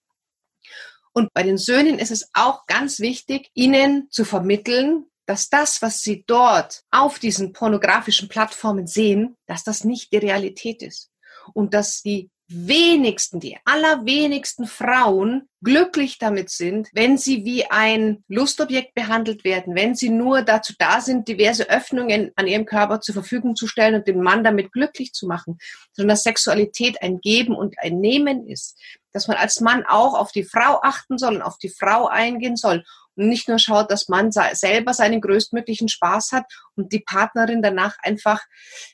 Und 1.13 1.33
bei 1.33 1.43
den 1.43 1.57
Söhnen 1.57 1.99
ist 1.99 2.11
es 2.11 2.29
auch 2.33 2.65
ganz 2.65 2.99
wichtig, 2.99 3.49
ihnen 3.53 4.09
zu 4.09 4.25
vermitteln, 4.25 5.05
dass 5.25 5.49
das, 5.49 5.81
was 5.81 6.01
sie 6.01 6.23
dort 6.27 6.83
auf 6.91 7.19
diesen 7.19 7.53
pornografischen 7.53 8.29
Plattformen 8.29 8.87
sehen, 8.87 9.35
dass 9.47 9.63
das 9.63 9.83
nicht 9.83 10.11
die 10.11 10.17
Realität 10.17 10.81
ist. 10.83 11.11
Und 11.53 11.73
dass 11.73 12.01
die 12.01 12.29
wenigsten, 12.47 13.39
die 13.39 13.57
allerwenigsten 13.65 14.67
Frauen 14.67 15.49
glücklich 15.63 16.19
damit 16.19 16.51
sind, 16.51 16.89
wenn 16.93 17.17
sie 17.17 17.43
wie 17.43 17.65
ein 17.65 18.23
Lustobjekt 18.27 18.93
behandelt 18.93 19.43
werden, 19.43 19.75
wenn 19.75 19.95
sie 19.95 20.09
nur 20.09 20.43
dazu 20.43 20.73
da 20.77 21.01
sind, 21.01 21.27
diverse 21.27 21.67
Öffnungen 21.69 22.31
an 22.35 22.45
ihrem 22.45 22.65
Körper 22.65 23.01
zur 23.01 23.13
Verfügung 23.13 23.55
zu 23.55 23.65
stellen 23.65 23.95
und 23.95 24.07
den 24.07 24.21
Mann 24.21 24.43
damit 24.43 24.71
glücklich 24.71 25.11
zu 25.13 25.25
machen, 25.25 25.57
sondern 25.93 26.15
dass 26.15 26.23
Sexualität 26.23 27.01
ein 27.01 27.19
Geben 27.19 27.55
und 27.55 27.79
ein 27.79 27.99
Nehmen 27.99 28.47
ist, 28.47 28.77
dass 29.11 29.27
man 29.27 29.37
als 29.37 29.59
Mann 29.59 29.83
auch 29.87 30.13
auf 30.13 30.31
die 30.31 30.43
Frau 30.43 30.81
achten 30.83 31.17
soll 31.17 31.37
und 31.37 31.41
auf 31.41 31.57
die 31.57 31.69
Frau 31.69 32.07
eingehen 32.07 32.57
soll 32.57 32.83
und 33.15 33.29
nicht 33.29 33.47
nur 33.47 33.59
schaut, 33.59 33.91
dass 33.91 34.09
man 34.09 34.31
selber 34.31 34.93
seinen 34.93 35.21
größtmöglichen 35.21 35.89
Spaß 35.89 36.31
hat 36.31 36.45
und 36.75 36.91
die 36.91 36.99
Partnerin 36.99 37.61
danach 37.61 37.97
einfach 38.01 38.41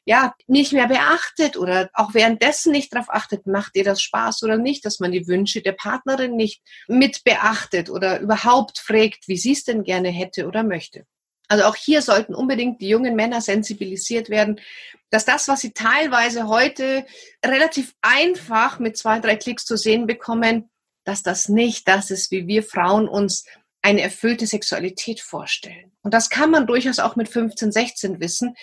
ja 0.05 0.33
nicht 0.47 0.73
mehr 0.73 0.87
beachtet 0.87 1.57
oder 1.57 1.89
auch 1.93 2.13
währenddessen 2.13 2.71
nicht 2.71 2.93
darauf 2.93 3.09
achtet, 3.09 3.47
macht 3.47 3.75
ihr 3.75 3.83
das 3.83 4.01
Spaß 4.01 4.43
oder 4.43 4.57
nicht, 4.57 4.85
dass 4.85 4.99
man 4.99 5.11
die 5.11 5.27
Wünsche 5.27 5.61
der 5.61 5.73
Partnerin 5.73 6.35
nicht 6.35 6.61
mit 6.87 7.23
beachtet 7.23 7.89
oder 7.89 8.19
überhaupt 8.19 8.79
fragt, 8.79 9.27
wie 9.27 9.37
sie 9.37 9.53
es 9.53 9.63
denn 9.63 9.83
gerne 9.83 10.09
hätte 10.09 10.47
oder 10.47 10.63
möchte. 10.63 11.05
Also 11.51 11.65
auch 11.65 11.75
hier 11.75 12.01
sollten 12.01 12.33
unbedingt 12.33 12.79
die 12.79 12.87
jungen 12.87 13.13
Männer 13.13 13.41
sensibilisiert 13.41 14.29
werden, 14.29 14.61
dass 15.09 15.25
das, 15.25 15.49
was 15.49 15.59
sie 15.59 15.73
teilweise 15.73 16.47
heute 16.47 17.05
relativ 17.45 17.93
einfach 18.01 18.79
mit 18.79 18.97
zwei, 18.97 19.19
drei 19.19 19.35
Klicks 19.35 19.65
zu 19.65 19.75
sehen 19.75 20.07
bekommen, 20.07 20.69
dass 21.03 21.23
das 21.23 21.49
nicht 21.49 21.89
das 21.89 22.09
ist, 22.09 22.31
wie 22.31 22.47
wir 22.47 22.63
Frauen 22.63 23.09
uns 23.09 23.45
eine 23.81 24.01
erfüllte 24.01 24.45
Sexualität 24.45 25.21
vorstellen. 25.21 25.91
Und 26.01 26.13
das 26.13 26.29
kann 26.29 26.51
man 26.51 26.67
durchaus 26.67 26.99
auch 26.99 27.15
mit 27.15 27.29
15, 27.29 27.71
16 27.71 28.19
wissen, 28.19 28.55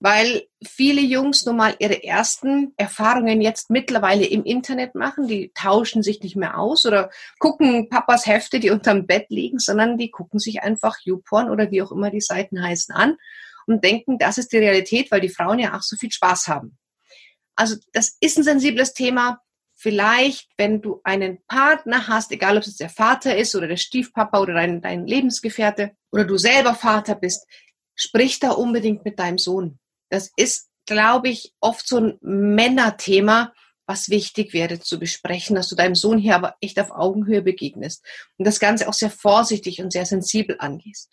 weil 0.00 0.48
viele 0.66 1.00
Jungs 1.00 1.46
nun 1.46 1.56
mal 1.56 1.76
ihre 1.78 2.02
ersten 2.02 2.72
Erfahrungen 2.76 3.40
jetzt 3.40 3.70
mittlerweile 3.70 4.26
im 4.26 4.42
Internet 4.44 4.96
machen. 4.96 5.28
Die 5.28 5.52
tauschen 5.54 6.02
sich 6.02 6.20
nicht 6.22 6.34
mehr 6.34 6.58
aus 6.58 6.84
oder 6.86 7.10
gucken 7.38 7.88
Papas 7.88 8.26
Hefte, 8.26 8.58
die 8.58 8.70
unterm 8.70 9.06
Bett 9.06 9.26
liegen, 9.28 9.60
sondern 9.60 9.98
die 9.98 10.10
gucken 10.10 10.40
sich 10.40 10.62
einfach 10.62 10.96
YouPorn 11.04 11.50
oder 11.50 11.70
wie 11.70 11.82
auch 11.82 11.92
immer 11.92 12.10
die 12.10 12.20
Seiten 12.20 12.64
heißen 12.64 12.92
an 12.92 13.16
und 13.66 13.84
denken, 13.84 14.18
das 14.18 14.38
ist 14.38 14.52
die 14.52 14.58
Realität, 14.58 15.10
weil 15.12 15.20
die 15.20 15.28
Frauen 15.28 15.60
ja 15.60 15.76
auch 15.76 15.82
so 15.82 15.96
viel 15.96 16.10
Spaß 16.10 16.48
haben. 16.48 16.76
Also 17.54 17.76
das 17.92 18.16
ist 18.20 18.38
ein 18.38 18.44
sensibles 18.44 18.94
Thema 18.94 19.40
vielleicht, 19.82 20.48
wenn 20.56 20.80
du 20.80 21.00
einen 21.02 21.44
Partner 21.46 22.06
hast, 22.06 22.30
egal 22.30 22.56
ob 22.56 22.62
es 22.62 22.76
der 22.76 22.88
Vater 22.88 23.36
ist 23.36 23.56
oder 23.56 23.66
der 23.66 23.76
Stiefpapa 23.76 24.38
oder 24.38 24.54
dein, 24.54 24.80
dein 24.80 25.08
Lebensgefährte 25.08 25.90
oder 26.12 26.24
du 26.24 26.38
selber 26.38 26.76
Vater 26.76 27.16
bist, 27.16 27.48
sprich 27.96 28.38
da 28.38 28.52
unbedingt 28.52 29.04
mit 29.04 29.18
deinem 29.18 29.38
Sohn. 29.38 29.80
Das 30.08 30.30
ist, 30.36 30.70
glaube 30.86 31.30
ich, 31.30 31.52
oft 31.60 31.86
so 31.88 31.98
ein 31.98 32.18
Männerthema, 32.20 33.52
was 33.84 34.08
wichtig 34.08 34.52
wäre 34.54 34.78
zu 34.78 35.00
besprechen, 35.00 35.56
dass 35.56 35.68
du 35.68 35.74
deinem 35.74 35.96
Sohn 35.96 36.18
hier 36.18 36.36
aber 36.36 36.54
echt 36.60 36.78
auf 36.78 36.92
Augenhöhe 36.92 37.42
begegnest 37.42 38.06
und 38.38 38.46
das 38.46 38.60
Ganze 38.60 38.88
auch 38.88 38.94
sehr 38.94 39.10
vorsichtig 39.10 39.82
und 39.82 39.92
sehr 39.92 40.06
sensibel 40.06 40.56
angehst. 40.60 41.10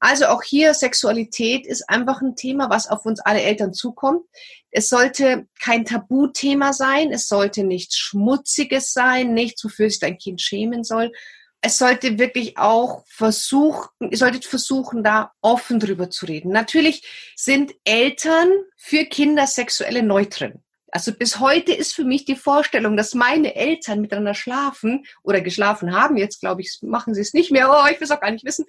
Also 0.00 0.26
auch 0.26 0.42
hier 0.42 0.74
Sexualität 0.74 1.66
ist 1.66 1.88
einfach 1.88 2.20
ein 2.20 2.36
Thema, 2.36 2.70
was 2.70 2.88
auf 2.88 3.04
uns 3.04 3.20
alle 3.20 3.42
Eltern 3.42 3.74
zukommt. 3.74 4.24
Es 4.70 4.88
sollte 4.88 5.46
kein 5.60 5.84
Tabuthema 5.84 6.72
sein, 6.72 7.12
es 7.12 7.28
sollte 7.28 7.64
nichts 7.64 7.96
Schmutziges 7.96 8.92
sein, 8.92 9.34
nichts, 9.34 9.64
wofür 9.64 9.90
sich 9.90 9.98
dein 9.98 10.18
Kind 10.18 10.40
schämen 10.40 10.84
soll, 10.84 11.12
es 11.60 11.78
sollte 11.78 12.18
wirklich 12.18 12.56
auch 12.56 13.04
versuchen, 13.08 13.88
ihr 14.10 14.16
solltet 14.16 14.44
versuchen, 14.44 15.02
da 15.02 15.32
offen 15.40 15.80
drüber 15.80 16.08
zu 16.08 16.26
reden. 16.26 16.52
Natürlich 16.52 17.32
sind 17.34 17.74
Eltern 17.84 18.48
für 18.76 19.04
Kinder 19.04 19.46
sexuelle 19.46 20.02
Neutren. 20.02 20.62
Also 20.90 21.12
bis 21.12 21.38
heute 21.38 21.72
ist 21.72 21.94
für 21.94 22.04
mich 22.04 22.24
die 22.24 22.36
Vorstellung, 22.36 22.96
dass 22.96 23.12
meine 23.12 23.56
Eltern 23.56 24.00
miteinander 24.00 24.34
schlafen 24.34 25.04
oder 25.22 25.40
geschlafen 25.40 25.92
haben, 25.92 26.16
jetzt 26.16 26.40
glaube 26.40 26.62
ich, 26.62 26.78
machen 26.82 27.12
sie 27.12 27.20
es 27.20 27.34
nicht 27.34 27.50
mehr, 27.50 27.70
oh, 27.70 27.86
ich 27.90 28.00
will 28.00 28.04
es 28.04 28.10
auch 28.10 28.20
gar 28.20 28.30
nicht 28.30 28.44
wissen. 28.44 28.64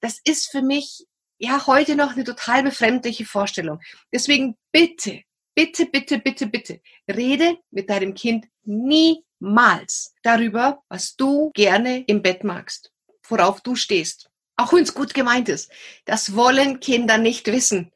Das 0.00 0.20
ist 0.24 0.50
für 0.50 0.62
mich 0.62 1.06
ja 1.38 1.66
heute 1.66 1.96
noch 1.96 2.12
eine 2.12 2.24
total 2.24 2.62
befremdliche 2.62 3.24
Vorstellung. 3.24 3.80
Deswegen 4.12 4.56
bitte, 4.72 5.22
bitte, 5.54 5.86
bitte, 5.86 6.18
bitte, 6.18 6.46
bitte, 6.46 6.80
rede 7.08 7.58
mit 7.70 7.90
deinem 7.90 8.14
Kind 8.14 8.46
niemals 8.64 10.14
darüber, 10.22 10.82
was 10.88 11.16
du 11.16 11.50
gerne 11.54 12.04
im 12.06 12.22
Bett 12.22 12.44
magst, 12.44 12.92
worauf 13.28 13.60
du 13.60 13.74
stehst. 13.74 14.30
Auch 14.56 14.72
wenn 14.72 14.82
es 14.82 14.94
gut 14.94 15.14
gemeint 15.14 15.48
ist. 15.48 15.70
Das 16.04 16.34
wollen 16.34 16.80
Kinder 16.80 17.16
nicht 17.16 17.46
wissen. 17.46 17.92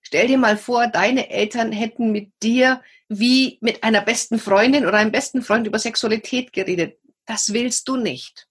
Stell 0.00 0.26
dir 0.26 0.38
mal 0.38 0.56
vor, 0.56 0.86
deine 0.86 1.28
Eltern 1.28 1.70
hätten 1.70 2.12
mit 2.12 2.32
dir 2.42 2.82
wie 3.08 3.58
mit 3.60 3.82
einer 3.82 4.00
besten 4.00 4.38
Freundin 4.38 4.86
oder 4.86 4.98
einem 4.98 5.12
besten 5.12 5.42
Freund 5.42 5.66
über 5.66 5.78
Sexualität 5.78 6.52
geredet. 6.52 6.98
Das 7.26 7.52
willst 7.52 7.88
du 7.88 7.96
nicht. 7.96 8.48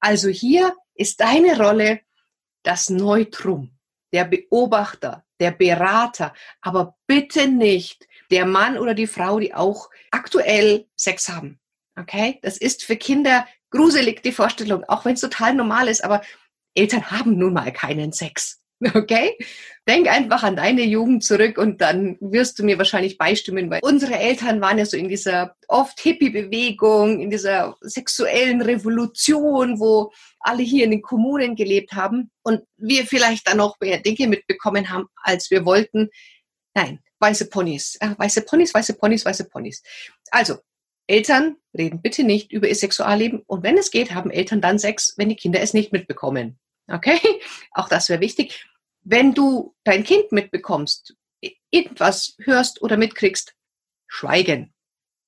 Also 0.00 0.28
hier 0.28 0.74
ist 0.94 1.20
deine 1.20 1.58
Rolle 1.58 2.00
das 2.64 2.90
Neutrum, 2.90 3.78
der 4.12 4.24
Beobachter, 4.24 5.24
der 5.38 5.52
Berater, 5.52 6.34
aber 6.60 6.96
bitte 7.06 7.46
nicht 7.46 8.08
der 8.30 8.46
Mann 8.46 8.78
oder 8.78 8.94
die 8.94 9.06
Frau, 9.06 9.38
die 9.38 9.54
auch 9.54 9.90
aktuell 10.10 10.88
Sex 10.96 11.28
haben. 11.28 11.60
Okay? 11.96 12.40
Das 12.42 12.56
ist 12.56 12.84
für 12.84 12.96
Kinder 12.96 13.46
gruselig, 13.70 14.22
die 14.22 14.32
Vorstellung, 14.32 14.84
auch 14.84 15.04
wenn 15.04 15.14
es 15.14 15.20
total 15.20 15.54
normal 15.54 15.88
ist, 15.88 16.02
aber 16.02 16.22
Eltern 16.74 17.10
haben 17.10 17.38
nun 17.38 17.52
mal 17.52 17.72
keinen 17.72 18.12
Sex. 18.12 18.63
Okay? 18.94 19.36
Denk 19.86 20.08
einfach 20.08 20.42
an 20.42 20.56
deine 20.56 20.82
Jugend 20.82 21.24
zurück 21.24 21.58
und 21.58 21.80
dann 21.80 22.16
wirst 22.20 22.58
du 22.58 22.64
mir 22.64 22.78
wahrscheinlich 22.78 23.18
beistimmen, 23.18 23.70
weil 23.70 23.80
unsere 23.82 24.14
Eltern 24.14 24.60
waren 24.60 24.78
ja 24.78 24.86
so 24.86 24.96
in 24.96 25.08
dieser 25.08 25.56
oft 25.68 26.00
Hippie-Bewegung, 26.00 27.20
in 27.20 27.30
dieser 27.30 27.76
sexuellen 27.80 28.62
Revolution, 28.62 29.78
wo 29.78 30.10
alle 30.40 30.62
hier 30.62 30.84
in 30.84 30.90
den 30.90 31.02
Kommunen 31.02 31.54
gelebt 31.54 31.92
haben 31.92 32.30
und 32.42 32.62
wir 32.76 33.06
vielleicht 33.06 33.46
dann 33.46 33.58
noch 33.58 33.78
mehr 33.80 33.98
Dinge 33.98 34.26
mitbekommen 34.26 34.88
haben, 34.88 35.06
als 35.16 35.50
wir 35.50 35.66
wollten. 35.66 36.08
Nein, 36.74 37.00
weiße 37.20 37.50
Ponys, 37.50 37.98
weiße 38.00 38.42
Ponys, 38.42 38.72
weiße 38.72 38.94
Ponys, 38.94 39.24
weiße 39.24 39.44
Ponys. 39.50 39.82
Also, 40.30 40.58
Eltern 41.06 41.56
reden 41.76 42.00
bitte 42.00 42.24
nicht 42.24 42.52
über 42.52 42.68
ihr 42.68 42.74
Sexualleben 42.74 43.42
und 43.46 43.62
wenn 43.62 43.76
es 43.76 43.90
geht, 43.90 44.14
haben 44.14 44.30
Eltern 44.30 44.62
dann 44.62 44.78
Sex, 44.78 45.14
wenn 45.18 45.28
die 45.28 45.36
Kinder 45.36 45.60
es 45.60 45.74
nicht 45.74 45.92
mitbekommen. 45.92 46.58
Okay? 46.88 47.20
Auch 47.72 47.88
das 47.88 48.08
wäre 48.08 48.20
wichtig. 48.20 48.66
Wenn 49.04 49.34
du 49.34 49.74
dein 49.84 50.02
Kind 50.02 50.32
mitbekommst, 50.32 51.14
irgendwas 51.70 52.36
hörst 52.40 52.82
oder 52.82 52.96
mitkriegst, 52.96 53.54
schweigen. 54.06 54.72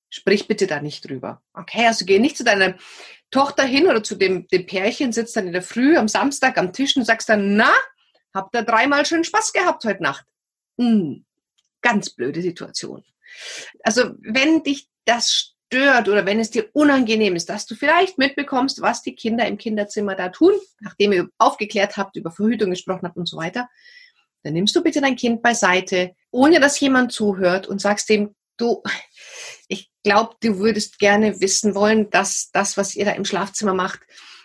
Sprich 0.09 0.47
bitte 0.47 0.67
da 0.67 0.81
nicht 0.81 1.07
drüber. 1.07 1.43
Okay? 1.53 1.85
Also 1.87 2.05
geh 2.05 2.19
nicht 2.19 2.37
zu 2.37 2.43
deiner 2.43 2.77
Tochter 3.29 3.63
hin 3.63 3.87
oder 3.87 4.03
zu 4.03 4.15
dem, 4.15 4.47
dem 4.47 4.65
Pärchen, 4.65 5.11
sitzt 5.11 5.35
dann 5.35 5.47
in 5.47 5.53
der 5.53 5.61
Früh 5.61 5.97
am 5.97 6.07
Samstag 6.07 6.57
am 6.57 6.73
Tisch 6.73 6.95
und 6.95 7.03
sagst 7.03 7.29
dann, 7.29 7.55
na, 7.55 7.73
habt 8.33 8.55
ihr 8.55 8.63
dreimal 8.63 9.05
schön 9.05 9.23
Spaß 9.23 9.51
gehabt 9.53 9.83
heute 9.83 10.01
Nacht? 10.01 10.25
Hm, 10.79 11.25
ganz 11.81 12.09
blöde 12.09 12.41
Situation. 12.41 13.03
Also 13.83 14.15
wenn 14.21 14.63
dich 14.63 14.89
das 15.05 15.56
stört 15.67 16.07
oder 16.07 16.25
wenn 16.25 16.39
es 16.39 16.49
dir 16.49 16.69
unangenehm 16.73 17.35
ist, 17.35 17.49
dass 17.49 17.65
du 17.65 17.75
vielleicht 17.75 18.17
mitbekommst, 18.17 18.81
was 18.81 19.01
die 19.01 19.15
Kinder 19.15 19.45
im 19.45 19.57
Kinderzimmer 19.57 20.15
da 20.15 20.29
tun, 20.29 20.53
nachdem 20.79 21.11
ihr 21.11 21.29
aufgeklärt 21.37 21.97
habt, 21.97 22.15
über 22.15 22.31
Verhütung 22.31 22.69
gesprochen 22.69 23.03
habt 23.03 23.17
und 23.17 23.27
so 23.27 23.37
weiter, 23.37 23.69
dann 24.43 24.53
nimmst 24.53 24.75
du 24.75 24.81
bitte 24.81 25.01
dein 25.01 25.15
Kind 25.15 25.41
beiseite, 25.41 26.15
ohne 26.31 26.59
dass 26.59 26.79
jemand 26.79 27.11
zuhört 27.11 27.67
und 27.67 27.81
sagst 27.81 28.09
dem, 28.09 28.33
du, 28.57 28.81
ich 29.67 29.91
glaube, 30.03 30.35
du 30.41 30.57
würdest 30.59 30.99
gerne 30.99 31.41
wissen 31.41 31.75
wollen, 31.75 32.09
dass 32.09 32.49
das, 32.51 32.77
was 32.77 32.95
ihr 32.95 33.05
da 33.05 33.11
im 33.11 33.25
Schlafzimmer 33.25 33.73
macht, 33.73 33.99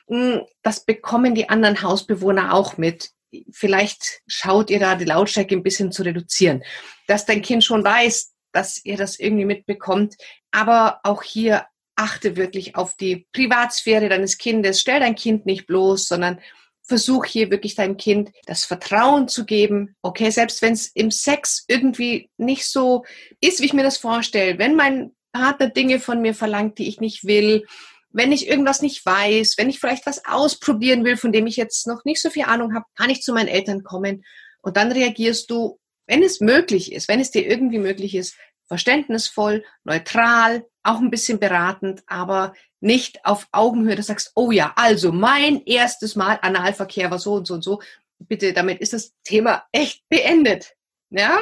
hm, 0.09 0.43
das 0.63 0.85
bekommen 0.85 1.35
die 1.35 1.49
anderen 1.49 1.83
Hausbewohner 1.83 2.53
auch 2.53 2.79
mit. 2.79 3.11
Vielleicht 3.53 4.23
schaut 4.27 4.71
ihr 4.71 4.81
da 4.81 4.97
die 4.97 5.05
Lautstärke 5.05 5.55
ein 5.55 5.63
bisschen 5.63 5.93
zu 5.93 6.03
reduzieren, 6.03 6.63
dass 7.07 7.25
dein 7.25 7.41
Kind 7.41 7.65
schon 7.65 7.85
weiß, 7.85 8.32
dass 8.53 8.85
ihr 8.85 8.97
das 8.97 9.19
irgendwie 9.19 9.45
mitbekommt. 9.45 10.17
Aber 10.51 11.01
auch 11.05 11.23
hier 11.23 11.67
achte 11.97 12.37
wirklich 12.37 12.77
auf 12.77 12.97
die 12.97 13.27
Privatsphäre 13.33 14.09
deines 14.09 14.39
Kindes. 14.39 14.81
Stell 14.81 15.01
dein 15.01 15.15
Kind 15.15 15.47
nicht 15.47 15.67
bloß, 15.67 16.09
sondern 16.09 16.41
versuch 16.83 17.25
hier 17.25 17.51
wirklich 17.51 17.75
deinem 17.75 17.97
Kind 17.97 18.31
das 18.47 18.65
Vertrauen 18.65 19.29
zu 19.29 19.45
geben. 19.45 19.95
Okay, 20.03 20.31
selbst 20.31 20.63
wenn 20.63 20.73
es 20.73 20.89
im 20.89 21.11
Sex 21.11 21.65
irgendwie 21.69 22.31
nicht 22.37 22.67
so 22.67 23.05
ist, 23.41 23.61
wie 23.61 23.67
ich 23.67 23.73
mir 23.73 23.85
das 23.85 23.99
vorstelle, 23.99 24.59
wenn 24.59 24.75
mein 24.75 25.13
Partner 25.33 25.71
Dinge 25.71 26.01
von 26.01 26.21
mir 26.21 26.35
verlangt, 26.35 26.79
die 26.79 26.89
ich 26.89 27.01
nicht 27.01 27.25
will, 27.25 27.65
wenn 28.11 28.33
ich 28.33 28.47
irgendwas 28.47 28.83
nicht 28.83 29.05
weiß, 29.07 29.55
wenn 29.57 29.71
ich 29.71 29.81
vielleicht 29.81 30.07
was 30.07 30.25
ausprobieren 30.27 31.05
will, 31.05 31.17
von 31.17 31.33
dem 31.33 31.47
ich 31.47 31.57
jetzt 31.57 31.87
noch 31.87 32.05
nicht 32.05 32.21
so 32.21 32.29
viel 32.29 32.45
Ahnung 32.45 32.75
habe, 32.75 32.85
kann 32.97 33.11
ich 33.11 33.23
zu 33.23 33.33
meinen 33.33 33.49
Eltern 33.49 33.83
kommen 33.83 34.25
und 34.61 34.77
dann 34.77 34.93
reagierst 34.93 35.51
du 35.51 35.79
wenn 36.07 36.23
es 36.23 36.41
möglich 36.41 36.93
ist, 36.93 37.09
wenn 37.09 37.21
es 37.21 37.31
dir 37.31 37.47
irgendwie 37.47 37.79
möglich 37.79 38.15
ist, 38.15 38.37
verständnisvoll, 38.67 39.65
neutral, 39.85 40.67
auch 40.83 40.99
ein 40.99 41.11
bisschen 41.11 41.39
beratend, 41.39 42.03
aber 42.07 42.55
nicht 42.81 43.25
auf 43.25 43.47
Augenhöhe, 43.53 43.97
du 43.97 44.03
sagst, 44.03 44.33
oh 44.35 44.51
ja, 44.51 44.73
also 44.77 45.13
mein 45.13 45.63
erstes 45.65 46.17
Mal 46.17 46.39
Analverkehr 46.43 47.11
war 47.11 47.19
so 47.19 47.35
und 47.35 47.47
so 47.47 47.55
und 47.55 47.63
so. 47.63 47.81
Bitte, 48.19 48.53
damit 48.53 48.81
ist 48.81 48.93
das 48.93 49.13
Thema 49.25 49.65
echt 49.73 50.09
beendet. 50.09 50.75
Ja? 51.11 51.39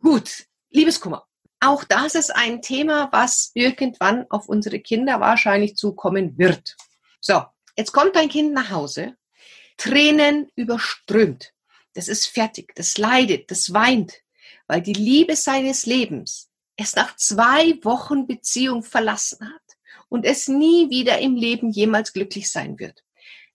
Gut, 0.00 0.44
Liebeskummer. 0.70 1.26
Auch 1.60 1.84
das 1.84 2.14
ist 2.14 2.30
ein 2.30 2.60
Thema, 2.60 3.08
was 3.12 3.50
irgendwann 3.54 4.26
auf 4.28 4.48
unsere 4.48 4.78
Kinder 4.78 5.20
wahrscheinlich 5.20 5.76
zukommen 5.76 6.36
wird. 6.36 6.76
So, 7.20 7.42
jetzt 7.76 7.92
kommt 7.92 8.14
dein 8.14 8.28
Kind 8.28 8.52
nach 8.52 8.70
Hause, 8.70 9.16
Tränen 9.78 10.50
überströmt. 10.54 11.54
Das 11.96 12.08
ist 12.08 12.26
fertig, 12.26 12.74
das 12.74 12.98
leidet, 12.98 13.50
das 13.50 13.72
weint, 13.72 14.12
weil 14.66 14.82
die 14.82 14.92
Liebe 14.92 15.34
seines 15.34 15.86
Lebens 15.86 16.50
es 16.76 16.94
nach 16.94 17.16
zwei 17.16 17.82
Wochen 17.84 18.26
Beziehung 18.26 18.82
verlassen 18.82 19.48
hat 19.48 19.78
und 20.10 20.26
es 20.26 20.46
nie 20.46 20.90
wieder 20.90 21.18
im 21.20 21.36
Leben 21.36 21.70
jemals 21.70 22.12
glücklich 22.12 22.50
sein 22.50 22.78
wird. 22.78 23.02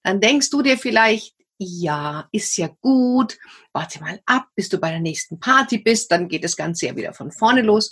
Dann 0.01 0.19
denkst 0.19 0.49
du 0.49 0.63
dir 0.63 0.79
vielleicht, 0.79 1.35
ja, 1.59 2.27
ist 2.31 2.57
ja 2.57 2.75
gut, 2.81 3.37
warte 3.73 3.99
mal 3.99 4.19
ab, 4.25 4.47
bis 4.55 4.69
du 4.69 4.79
bei 4.79 4.89
der 4.89 5.01
nächsten 5.01 5.39
Party 5.39 5.77
bist, 5.77 6.11
dann 6.11 6.27
geht 6.27 6.43
das 6.43 6.57
Ganze 6.57 6.87
ja 6.87 6.95
wieder 6.95 7.13
von 7.13 7.31
vorne 7.31 7.61
los. 7.61 7.91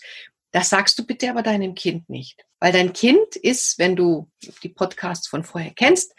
Das 0.49 0.69
sagst 0.69 0.97
du 0.97 1.05
bitte 1.05 1.29
aber 1.29 1.43
deinem 1.43 1.75
Kind 1.75 2.09
nicht, 2.09 2.43
weil 2.59 2.71
dein 2.71 2.91
Kind 2.93 3.35
ist, 3.35 3.77
wenn 3.77 3.95
du 3.95 4.31
die 4.63 4.69
Podcasts 4.69 5.27
von 5.27 5.43
vorher 5.43 5.75
kennst, 5.75 6.15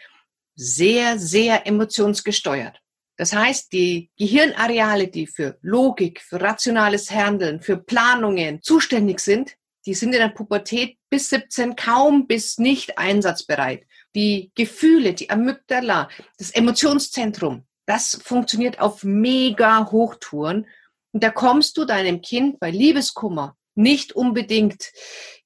sehr, 0.55 1.19
sehr 1.19 1.67
emotionsgesteuert. 1.67 2.81
Das 3.17 3.33
heißt, 3.33 3.71
die 3.73 4.09
Gehirnareale, 4.17 5.07
die 5.07 5.27
für 5.27 5.57
Logik, 5.61 6.21
für 6.21 6.41
rationales 6.41 7.11
Handeln, 7.11 7.61
für 7.61 7.77
Planungen 7.77 8.61
zuständig 8.61 9.19
sind, 9.19 9.55
die 9.85 9.93
sind 9.93 10.13
in 10.13 10.19
der 10.19 10.29
Pubertät 10.29 10.97
bis 11.09 11.29
17 11.29 11.75
kaum 11.75 12.27
bis 12.27 12.57
nicht 12.57 12.97
einsatzbereit. 12.97 13.83
Die 14.15 14.51
Gefühle, 14.55 15.13
die 15.13 15.29
Amygdala, 15.29 16.09
das 16.37 16.51
Emotionszentrum, 16.51 17.65
das 17.85 18.21
funktioniert 18.23 18.79
auf 18.79 19.03
mega 19.03 19.91
Hochtouren. 19.91 20.67
Und 21.11 21.23
da 21.23 21.29
kommst 21.29 21.77
du 21.77 21.85
deinem 21.85 22.21
Kind 22.21 22.59
bei 22.59 22.69
Liebeskummer 22.69 23.57
nicht 23.75 24.13
unbedingt 24.13 24.91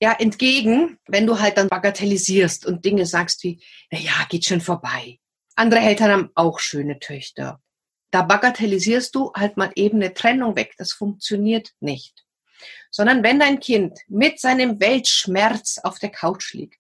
ja 0.01 0.13
entgegen, 0.13 0.97
wenn 1.07 1.27
du 1.27 1.39
halt 1.39 1.57
dann 1.57 1.69
bagatellisierst 1.69 2.65
und 2.65 2.83
Dinge 2.83 3.05
sagst 3.05 3.43
wie, 3.43 3.63
na 3.91 3.99
ja, 3.99 4.25
geht 4.29 4.45
schon 4.45 4.61
vorbei. 4.61 5.19
Andere 5.55 5.81
Eltern 5.81 6.11
haben 6.11 6.31
auch 6.35 6.59
schöne 6.59 6.99
Töchter 6.99 7.59
da 8.15 8.21
bagatellisierst 8.21 9.13
du 9.13 9.33
halt 9.33 9.57
mal 9.57 9.71
eben 9.75 10.01
eine 10.01 10.13
Trennung 10.13 10.55
weg. 10.55 10.75
Das 10.77 10.93
funktioniert 10.93 11.71
nicht. 11.81 12.23
Sondern 12.89 13.23
wenn 13.23 13.41
dein 13.41 13.59
Kind 13.59 13.99
mit 14.07 14.39
seinem 14.39 14.79
Weltschmerz 14.79 15.79
auf 15.83 15.99
der 15.99 16.11
Couch 16.11 16.53
liegt, 16.53 16.79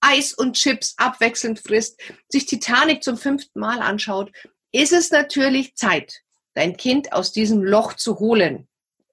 Eis 0.00 0.32
und 0.32 0.54
Chips 0.54 0.94
abwechselnd 0.96 1.60
frisst, 1.60 2.00
sich 2.30 2.46
Titanic 2.46 3.04
zum 3.04 3.18
fünften 3.18 3.60
Mal 3.60 3.82
anschaut, 3.82 4.32
ist 4.72 4.94
es 4.94 5.10
natürlich 5.10 5.74
Zeit, 5.74 6.22
dein 6.54 6.78
Kind 6.78 7.12
aus 7.12 7.30
diesem 7.32 7.62
Loch 7.62 7.92
zu 7.92 8.18
holen. 8.18 8.66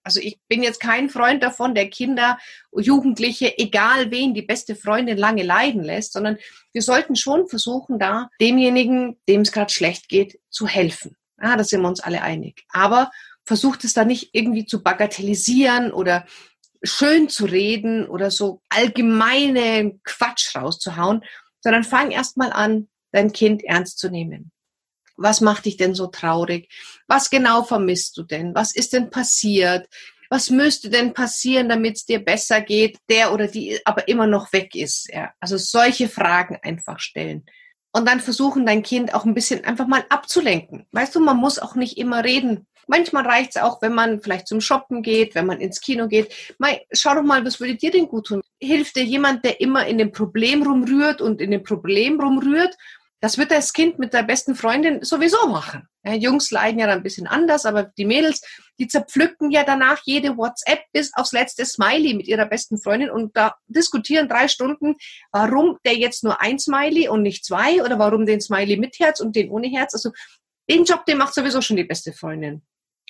Also 0.08 0.22
ich 0.22 0.40
bin 0.48 0.64
jetzt 0.64 0.80
kein 0.80 1.10
Freund 1.10 1.44
davon, 1.44 1.76
der 1.76 1.90
Kinder, 1.90 2.40
Jugendliche, 2.74 3.58
egal 3.58 4.10
wen, 4.10 4.34
die 4.34 4.42
beste 4.42 4.74
Freundin 4.74 5.18
lange 5.18 5.44
leiden 5.44 5.84
lässt, 5.84 6.14
sondern 6.14 6.38
wir 6.72 6.82
sollten 6.82 7.18
schon 7.18 7.50
versuchen, 7.50 8.00
da 8.00 8.30
demjenigen, 8.40 9.18
dem 9.28 9.42
es 9.42 9.52
gerade 9.52 9.70
schlecht 9.70 10.08
geht, 10.08 10.40
zu 10.50 10.66
helfen. 10.66 11.18
Ja, 11.42 11.58
da 11.58 11.66
sind 11.66 11.82
wir 11.82 11.90
uns 11.90 12.00
alle 12.00 12.22
einig. 12.22 12.64
Aber 12.70 13.12
versucht 13.44 13.84
es 13.84 13.94
da 13.94 14.06
nicht 14.06 14.30
irgendwie 14.32 14.66
zu 14.66 14.82
bagatellisieren 14.82 15.92
oder 15.92 16.26
schön 16.82 17.28
zu 17.28 17.44
reden 17.44 18.08
oder 18.08 18.32
so 18.32 18.62
allgemeine 18.70 20.00
Quatsch 20.06 20.56
rauszuhauen, 20.56 21.26
sondern 21.60 21.84
fang 21.84 22.12
erst 22.12 22.38
mal 22.38 22.54
an, 22.54 22.88
dein 23.12 23.34
Kind 23.34 23.62
ernst 23.66 24.00
zu 24.00 24.10
nehmen. 24.10 24.54
Was 25.18 25.42
macht 25.42 25.66
dich 25.66 25.78
denn 25.78 25.96
so 25.96 26.08
traurig? 26.08 26.70
Was 27.08 27.30
genau 27.30 27.64
vermisst 27.64 28.18
du 28.18 28.24
denn? 28.24 28.56
Was 28.56 28.76
ist 28.76 28.94
denn 28.94 29.10
passiert? 29.10 29.88
Was 30.30 30.50
müsste 30.50 30.90
denn 30.90 31.14
passieren, 31.14 31.70
damit 31.70 31.98
es 31.98 32.06
dir 32.06 32.24
besser 32.24 32.62
geht, 32.62 32.98
der 33.10 33.34
oder 33.34 33.48
die 33.48 33.80
aber 33.86 34.08
immer 34.08 34.28
noch 34.28 34.54
weg 34.54 34.76
ist? 34.76 35.10
Ja, 35.12 35.32
also 35.40 35.58
solche 35.58 36.10
Fragen 36.10 36.58
einfach 36.62 37.00
stellen 37.00 37.46
und 37.98 38.08
dann 38.08 38.20
versuchen, 38.20 38.66
dein 38.66 38.84
Kind 38.84 39.14
auch 39.14 39.26
ein 39.26 39.34
bisschen 39.34 39.66
einfach 39.66 39.88
mal 39.88 40.06
abzulenken. 40.10 40.86
Weißt 40.92 41.16
du, 41.16 41.20
man 41.20 41.38
muss 41.38 41.58
auch 41.58 41.76
nicht 41.76 41.98
immer 41.98 42.24
reden. 42.24 42.68
Manchmal 42.86 43.26
reicht 43.26 43.56
es 43.56 43.62
auch, 43.62 43.82
wenn 43.82 43.94
man 43.94 44.22
vielleicht 44.22 44.48
zum 44.48 44.62
Shoppen 44.62 45.02
geht, 45.02 45.36
wenn 45.36 45.46
man 45.46 45.60
ins 45.60 45.82
Kino 45.82 46.08
geht. 46.08 46.32
Mal, 46.58 46.80
schau 46.92 47.16
doch 47.16 47.24
mal, 47.24 47.44
was 47.44 47.60
würde 47.60 47.76
dir 47.76 47.92
denn 47.92 48.08
gut 48.08 48.28
tun? 48.28 48.42
Hilft 48.62 48.96
dir 48.96 49.04
jemand, 49.04 49.44
der 49.44 49.60
immer 49.60 49.88
in 49.88 49.98
dem 49.98 50.12
Problem 50.12 50.64
rumrührt 50.64 51.22
und 51.22 51.42
in 51.42 51.52
dem 51.52 51.64
Problem 51.64 52.20
rumrührt 52.20 52.78
das 53.20 53.38
wird 53.38 53.50
das 53.50 53.74
Kind 53.74 53.98
mit 53.98 54.14
der 54.14 54.24
besten 54.24 54.56
Freundin 54.56 55.04
sowieso 55.04 55.48
machen. 55.48 55.88
Ja, 56.04 56.14
Jungs 56.14 56.52
leiden 56.52 56.80
ja 56.80 56.86
dann 56.86 57.00
ein 57.00 57.04
bisschen 57.04 57.26
anders, 57.26 57.66
aber 57.66 57.84
die 57.84 58.06
Mädels, 58.06 58.42
die 58.80 58.88
zerpflücken 58.88 59.50
ja 59.50 59.64
danach 59.64 60.02
jede 60.06 60.38
WhatsApp 60.38 60.84
bis 60.94 61.14
aufs 61.16 61.32
letzte 61.32 61.66
Smiley 61.66 62.14
mit 62.14 62.28
ihrer 62.28 62.46
besten 62.46 62.78
Freundin 62.78 63.10
und 63.10 63.36
da 63.36 63.56
diskutieren 63.68 64.30
drei 64.30 64.48
Stunden, 64.48 64.96
warum 65.32 65.78
der 65.84 65.96
jetzt 65.96 66.24
nur 66.24 66.42
ein 66.42 66.60
Smiley 66.60 67.10
und 67.10 67.24
nicht 67.24 67.44
zwei 67.44 67.84
oder 67.84 67.98
warum 67.98 68.26
den 68.26 68.40
Smiley 68.40 68.78
mit 68.78 69.00
Herz 69.00 69.20
und 69.20 69.36
den 69.36 69.50
ohne 69.50 69.68
Herz. 69.68 69.96
Also 69.96 70.12
den 70.70 70.86
Job, 70.86 71.06
den 71.06 71.18
macht 71.18 71.34
sowieso 71.34 71.62
schon 71.62 71.78
die 71.78 71.86
beste 71.86 72.14
Freundin. 72.14 72.62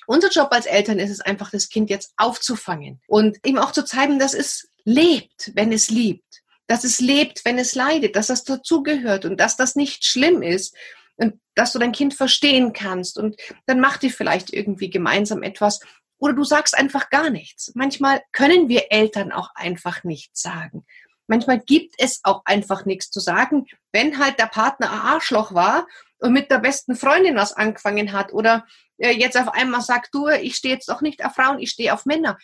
Unser 0.06 0.30
Job 0.30 0.48
als 0.52 0.67
Eltern 0.67 1.00
ist 1.00 1.10
es 1.10 1.20
einfach, 1.20 1.52
das 1.52 1.67
Kind 1.67 1.89
jetzt 1.89 2.13
aufzufangen 2.15 3.02
und 3.08 3.38
ihm 3.46 3.58
auch 3.58 3.74
zu 3.74 3.84
zeigen, 3.84 4.20
dass 4.20 4.34
es 4.34 4.70
lebt, 4.86 5.52
wenn 5.54 5.74
es 5.74 5.89
liebt 5.89 6.43
dass 6.68 6.84
es 6.84 7.00
lebt, 7.00 7.44
wenn 7.46 7.58
es 7.58 7.76
leidet, 7.76 8.16
dass 8.16 8.28
das 8.28 8.44
dazugehört 8.44 9.26
und 9.26 9.40
dass 9.40 9.56
das 9.56 9.76
nicht 9.76 10.06
schlimm 10.06 10.42
ist 10.42 10.76
und 11.16 11.40
dass 11.56 11.72
du 11.72 11.80
dein 11.80 11.94
Kind 11.94 12.14
verstehen 12.14 12.74
kannst 12.74 13.18
und 13.18 13.40
dann 13.66 13.80
macht 13.80 14.04
ihr 14.04 14.12
vielleicht 14.12 14.54
irgendwie 14.54 14.90
gemeinsam 14.90 15.44
etwas 15.44 15.80
oder 16.20 16.34
du 16.34 16.44
sagst 16.44 16.78
einfach 16.78 17.10
gar 17.10 17.30
nichts. 17.30 17.72
Manchmal 17.76 18.22
können 18.32 18.70
wir 18.70 18.92
Eltern 18.92 19.32
auch 19.32 19.50
einfach 19.56 20.04
nichts 20.04 20.42
sagen. 20.42 20.86
Manchmal 21.28 21.60
gibt 21.60 21.96
es 21.98 22.22
auch 22.24 22.42
einfach 22.46 22.86
nichts 22.86 23.12
zu 23.12 23.20
sagen, 23.20 23.66
wenn 23.92 24.18
halt 24.18 24.40
der 24.40 24.48
Partner 24.48 24.92
ein 24.92 25.00
Arschloch 25.00 25.54
war 25.54 25.88
und 26.20 26.34
mit 26.34 26.50
der 26.50 26.60
besten 26.60 26.96
Freundin 26.96 27.36
was 27.36 27.54
angefangen 27.54 28.14
hat 28.14 28.34
oder 28.34 28.66
äh, 28.98 29.12
jetzt 29.12 29.38
auf 29.38 29.50
einmal 29.50 29.82
sagt, 29.82 30.14
du, 30.14 30.28
ich 30.28 30.56
stehe 30.56 30.74
jetzt 30.74 30.90
doch 30.90 31.02
nicht 31.02 31.24
auf 31.24 31.36
Frauen, 31.36 31.60
ich 31.60 31.72
stehe 31.72 31.94
auf 31.94 32.06
Männer. 32.06 32.38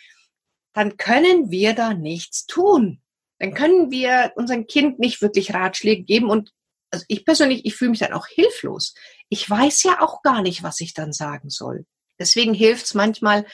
Dann 0.74 0.96
können 0.96 1.50
wir 1.50 1.74
da 1.74 1.94
nichts 1.94 2.46
tun 2.46 3.00
dann 3.38 3.54
können 3.54 3.90
wir 3.90 4.32
unserem 4.36 4.66
Kind 4.66 4.98
nicht 4.98 5.22
wirklich 5.22 5.54
Ratschläge 5.54 6.02
geben 6.02 6.30
und 6.30 6.52
also 6.90 7.04
ich 7.08 7.24
persönlich, 7.24 7.64
ich 7.64 7.74
fühle 7.74 7.90
mich 7.90 7.98
dann 8.00 8.12
auch 8.12 8.28
hilflos. 8.28 8.94
Ich 9.28 9.48
weiß 9.50 9.82
ja 9.82 10.00
auch 10.00 10.22
gar 10.22 10.42
nicht, 10.42 10.62
was 10.62 10.80
ich 10.80 10.94
dann 10.94 11.12
sagen 11.12 11.50
soll. 11.50 11.86
Deswegen 12.20 12.54
hilft 12.54 12.86
es 12.86 12.94
manchmal, 12.94 13.44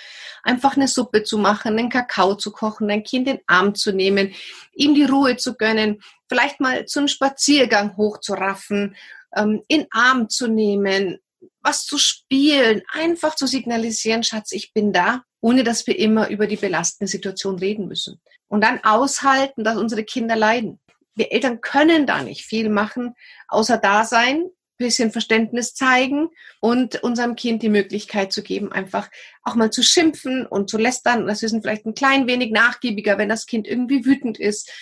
einfach 0.43 0.77
eine 0.77 0.89
Suppe 0.89 1.23
zu 1.23 1.39
machen, 1.39 1.79
einen 1.79 1.89
Kakao 1.89 2.35
zu 2.35 2.53
kochen, 2.53 2.89
dein 2.89 3.03
Kind 3.03 3.27
in 3.27 3.37
den 3.37 3.45
Arm 3.47 3.75
zu 3.75 3.93
nehmen, 3.93 4.35
ihm 4.75 4.95
die 4.95 5.05
Ruhe 5.05 5.39
zu 5.39 5.55
gönnen, 5.55 6.03
vielleicht 6.29 6.61
mal 6.61 6.85
zum 6.85 7.09
Spaziergang 7.09 7.97
hochzuraffen, 7.97 8.97
ähm, 9.35 9.63
in 9.69 9.87
Arm 9.91 10.29
zu 10.29 10.47
nehmen, 10.47 11.19
was 11.63 11.85
zu 11.85 11.97
spielen, 11.97 12.83
einfach 12.93 13.35
zu 13.35 13.47
signalisieren, 13.47 14.23
Schatz, 14.23 14.53
ich 14.53 14.75
bin 14.75 14.93
da, 14.93 15.25
ohne 15.41 15.65
dass 15.65 15.87
wir 15.87 15.99
immer 15.99 16.29
über 16.29 16.47
die 16.47 16.57
belastende 16.57 17.11
Situation 17.11 17.59
reden 17.59 17.89
müssen. 17.89 18.21
Und 18.49 18.63
dann 18.63 18.83
aushalten, 18.85 19.65
dass 19.65 19.77
unsere 19.77 20.05
Kinder 20.05 20.37
leiden. 20.37 20.81
Wir 21.15 21.33
Eltern 21.33 21.61
können 21.61 22.07
da 22.07 22.23
nicht 22.23 22.45
viel 22.45 22.69
machen, 22.69 23.15
außer 23.49 23.79
da 23.79 24.05
sein, 24.05 24.45
bisschen 24.81 25.13
Verständnis 25.13 25.75
zeigen 25.75 26.31
und 26.61 27.03
unserem 27.05 27.37
Kind 27.37 27.63
die 27.63 27.69
Möglichkeit 27.69 28.33
zu 28.33 28.43
geben, 28.43 28.73
einfach 28.73 29.11
auch 29.43 29.55
mal 29.55 29.71
zu 29.71 29.83
schimpfen 29.83 30.47
und 30.47 30.71
zu 30.71 30.79
lästern. 30.79 31.27
Das 31.27 31.43
ist 31.43 31.55
vielleicht 31.61 31.85
ein 31.85 31.95
klein 31.95 32.27
wenig 32.27 32.51
nachgiebiger, 32.51 33.19
wenn 33.19 33.29
das 33.29 33.47
Kind 33.47 33.69
irgendwie 33.69 34.05
wütend 34.05 34.41
ist 34.41 34.73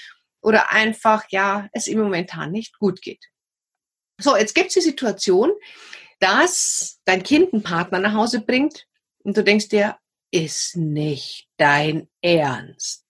oder 0.41 0.71
einfach, 0.71 1.25
ja, 1.31 1.69
es 1.73 1.89
ihm 1.89 1.99
momentan 2.01 2.53
nicht 2.53 2.79
gut 2.79 3.03
geht. 3.03 3.27
So, 4.21 4.37
jetzt 4.37 4.55
gibt 4.55 4.69
es 4.69 4.75
die 4.75 4.81
Situation, 4.81 5.51
dass 6.21 7.01
dein 7.05 7.23
Kind 7.23 7.53
einen 7.53 7.63
Partner 7.63 7.99
nach 7.99 8.15
Hause 8.15 8.41
bringt 8.41 8.87
und 9.25 9.37
du 9.37 9.45
denkst 9.45 9.69
dir, 9.69 9.97
ist 10.31 10.77
nicht 10.77 11.49
dein 11.57 12.09
Ernst. 12.23 13.05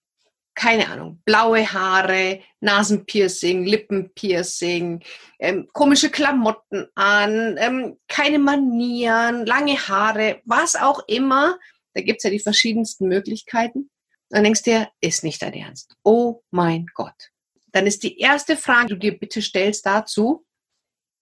Keine 0.54 0.88
Ahnung, 0.88 1.22
blaue 1.24 1.72
Haare, 1.72 2.40
Nasenpiercing, 2.61 3.64
Lippenpiercing, 3.64 5.04
ähm, 5.38 5.68
komische 5.72 6.11
Klamotten 6.11 6.87
an, 6.96 7.57
ähm, 7.59 7.96
keine 8.09 8.40
Manieren, 8.40 9.46
lange 9.46 9.76
Haare, 9.76 10.42
was 10.44 10.74
auch 10.74 11.04
immer. 11.07 11.59
Da 11.94 12.02
gibt's 12.02 12.24
ja 12.24 12.31
die 12.31 12.40
verschiedensten 12.40 13.07
Möglichkeiten. 13.07 13.90
Dann 14.31 14.42
denkst 14.42 14.64
du 14.64 14.70
dir, 14.72 14.88
ist 15.00 15.22
nicht 15.22 15.40
dein 15.42 15.54
Ernst. 15.54 15.94
Oh 16.02 16.42
mein 16.50 16.87
Gott. 16.92 17.31
Dann 17.72 17.87
ist 17.87 18.02
die 18.02 18.18
erste 18.18 18.57
Frage, 18.57 18.88
die 18.88 18.94
du 18.94 18.98
dir 18.98 19.18
bitte 19.18 19.40
stellst 19.40 19.87
dazu, 19.87 20.44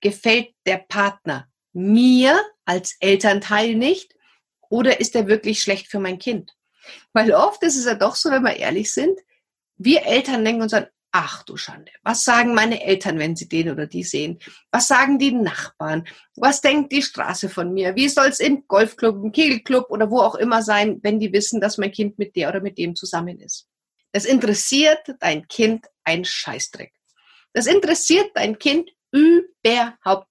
gefällt 0.01 0.55
der 0.65 0.79
Partner 0.79 1.49
mir 1.73 2.43
als 2.65 2.97
Elternteil 3.01 3.75
nicht 3.75 4.16
oder 4.71 5.01
ist 5.01 5.15
er 5.15 5.27
wirklich 5.27 5.61
schlecht 5.61 5.89
für 5.89 6.01
mein 6.01 6.19
Kind? 6.19 6.53
Weil 7.13 7.33
oft 7.33 7.63
ist 7.63 7.77
es 7.77 7.85
ja 7.85 7.95
doch 7.95 8.15
so, 8.15 8.31
wenn 8.31 8.43
wir 8.43 8.57
ehrlich 8.57 8.93
sind, 8.93 9.19
wir 9.77 10.07
Eltern 10.07 10.45
denken 10.45 10.63
uns 10.63 10.73
dann, 10.73 10.87
ach 11.13 11.43
du 11.45 11.57
Schande, 11.57 11.91
was 12.03 12.25
sagen 12.25 12.55
meine 12.55 12.83
Eltern, 12.83 13.19
wenn 13.19 13.37
sie 13.37 13.49
den 13.49 13.71
oder 13.71 13.87
die 13.87 14.05
sehen? 14.05 14.39
Was 14.71 14.87
sagen 14.87 15.19
die 15.19 15.33
Nachbarn? 15.33 16.07
Was 16.37 16.61
denkt 16.61 16.93
die 16.93 17.03
Straße 17.03 17.49
von 17.49 17.73
mir? 17.73 17.95
Wie 17.97 18.09
soll 18.09 18.27
es 18.27 18.41
im 18.41 18.67
Golfclub, 18.69 19.17
im 19.17 19.33
Kegelclub 19.33 19.91
oder 19.91 20.11
wo 20.11 20.21
auch 20.21 20.35
immer 20.35 20.63
sein, 20.63 21.01
wenn 21.03 21.19
die 21.19 21.33
wissen, 21.33 21.61
dass 21.61 21.79
mein 21.79 21.93
Kind 21.93 22.19
mit 22.19 22.37
der 22.37 22.51
oder 22.51 22.61
mit 22.61 22.77
dem 22.77 22.95
zusammen 22.95 23.41
ist? 23.41 23.67
Das 24.13 24.25
interessiert 24.25 25.15
dein 25.21 25.49
Kind 25.49 25.87
ein 26.05 26.25
Scheißdreck. 26.25 26.93
Das 27.55 27.67
interessiert 27.67 28.31
dein 28.35 28.59
Kind 28.59 28.91
überhaupt 29.11 30.29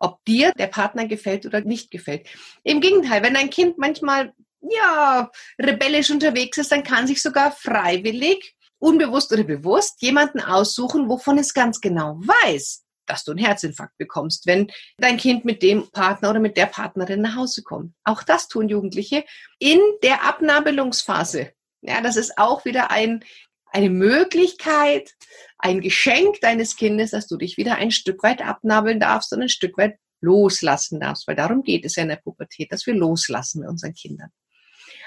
ob 0.00 0.24
dir 0.24 0.52
der 0.58 0.66
Partner 0.66 1.06
gefällt 1.06 1.46
oder 1.46 1.60
nicht 1.60 1.90
gefällt. 1.90 2.26
Im 2.64 2.80
Gegenteil, 2.80 3.22
wenn 3.22 3.34
dein 3.34 3.50
Kind 3.50 3.78
manchmal 3.78 4.32
ja 4.60 5.30
rebellisch 5.58 6.10
unterwegs 6.10 6.58
ist, 6.58 6.72
dann 6.72 6.82
kann 6.82 7.06
sich 7.06 7.22
sogar 7.22 7.52
freiwillig, 7.52 8.56
unbewusst 8.78 9.32
oder 9.32 9.44
bewusst 9.44 10.02
jemanden 10.02 10.40
aussuchen, 10.40 11.08
wovon 11.08 11.38
es 11.38 11.54
ganz 11.54 11.80
genau 11.80 12.18
weiß, 12.18 12.84
dass 13.06 13.24
du 13.24 13.32
einen 13.32 13.44
Herzinfarkt 13.44 13.96
bekommst, 13.98 14.46
wenn 14.46 14.70
dein 14.98 15.18
Kind 15.18 15.44
mit 15.44 15.62
dem 15.62 15.90
Partner 15.90 16.30
oder 16.30 16.40
mit 16.40 16.56
der 16.56 16.66
Partnerin 16.66 17.20
nach 17.20 17.36
Hause 17.36 17.62
kommt. 17.62 17.94
Auch 18.04 18.22
das 18.22 18.48
tun 18.48 18.68
Jugendliche 18.68 19.24
in 19.58 19.80
der 20.02 20.24
Abnabelungsphase. 20.24 21.52
Ja, 21.82 22.00
das 22.00 22.16
ist 22.16 22.38
auch 22.38 22.64
wieder 22.64 22.90
ein, 22.90 23.24
eine 23.66 23.90
Möglichkeit, 23.90 25.14
ein 25.62 25.80
Geschenk 25.80 26.40
deines 26.40 26.76
Kindes, 26.76 27.10
dass 27.10 27.26
du 27.26 27.36
dich 27.36 27.56
wieder 27.56 27.76
ein 27.76 27.90
Stück 27.90 28.22
weit 28.22 28.42
abnabeln 28.42 29.00
darfst 29.00 29.32
und 29.32 29.42
ein 29.42 29.48
Stück 29.48 29.76
weit 29.78 29.96
loslassen 30.20 31.00
darfst, 31.00 31.26
weil 31.26 31.36
darum 31.36 31.62
geht 31.62 31.84
es 31.84 31.96
ja 31.96 32.02
in 32.02 32.10
der 32.10 32.16
Pubertät, 32.16 32.72
dass 32.72 32.86
wir 32.86 32.94
loslassen 32.94 33.60
mit 33.60 33.68
unseren 33.68 33.94
Kindern. 33.94 34.30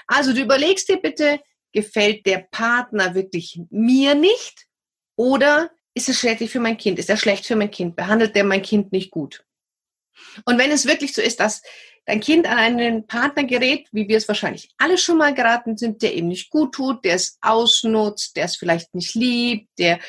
Also 0.06 0.32
du 0.32 0.40
überlegst 0.40 0.88
dir 0.88 0.98
bitte, 0.98 1.40
gefällt 1.72 2.26
der 2.26 2.46
Partner 2.50 3.14
wirklich 3.14 3.60
mir 3.70 4.14
nicht 4.14 4.66
oder 5.16 5.70
ist 5.94 6.08
es 6.08 6.18
schlecht 6.18 6.48
für 6.50 6.60
mein 6.60 6.76
Kind? 6.76 6.98
Ist 6.98 7.10
er 7.10 7.16
schlecht 7.16 7.46
für 7.46 7.56
mein 7.56 7.70
Kind? 7.70 7.96
Behandelt 7.96 8.34
der 8.34 8.44
mein 8.44 8.62
Kind 8.62 8.92
nicht 8.92 9.10
gut? 9.10 9.44
Und 10.44 10.58
wenn 10.58 10.70
es 10.70 10.86
wirklich 10.86 11.12
so 11.12 11.22
ist, 11.22 11.40
dass 11.40 11.62
dein 12.06 12.20
Kind 12.20 12.46
an 12.46 12.58
einen 12.58 13.06
Partner 13.06 13.44
gerät, 13.44 13.88
wie 13.92 14.08
wir 14.08 14.16
es 14.16 14.28
wahrscheinlich 14.28 14.70
alle 14.76 14.98
schon 14.98 15.18
mal 15.18 15.34
geraten 15.34 15.76
sind, 15.76 16.02
der 16.02 16.14
ihm 16.14 16.28
nicht 16.28 16.50
gut 16.50 16.74
tut, 16.74 17.04
der 17.04 17.14
es 17.14 17.38
ausnutzt, 17.40 18.36
der 18.36 18.44
es 18.44 18.56
vielleicht 18.56 18.94
nicht 18.94 19.14
liebt, 19.14 19.68
der 19.78 20.00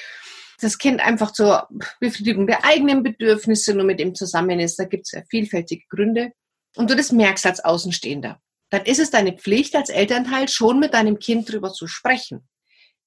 das 0.60 0.78
Kind 0.78 1.02
einfach 1.02 1.32
zur 1.32 1.68
Befriedigung 2.00 2.48
der 2.48 2.64
eigenen 2.64 3.04
Bedürfnisse 3.04 3.74
nur 3.74 3.86
mit 3.86 4.00
ihm 4.00 4.16
zusammen 4.16 4.60
ist. 4.60 4.78
Da 4.78 4.86
gibt 4.86 5.08
es 5.08 5.12
ja 5.12 5.22
vielfältige 5.30 5.86
Gründe. 5.90 6.32
Und 6.76 6.90
du 6.90 6.96
das 6.96 7.12
merkst 7.12 7.46
als 7.46 7.64
Außenstehender. 7.64 8.40
Dann 8.70 8.86
ist 8.86 9.00
es 9.00 9.12
deine 9.12 9.34
Pflicht 9.34 9.76
als 9.76 9.90
Elternteil 9.90 10.50
schon 10.50 10.80
mit 10.80 10.94
deinem 10.94 11.20
Kind 11.20 11.52
drüber 11.52 11.72
zu 11.72 11.88
sprechen. 11.88 12.48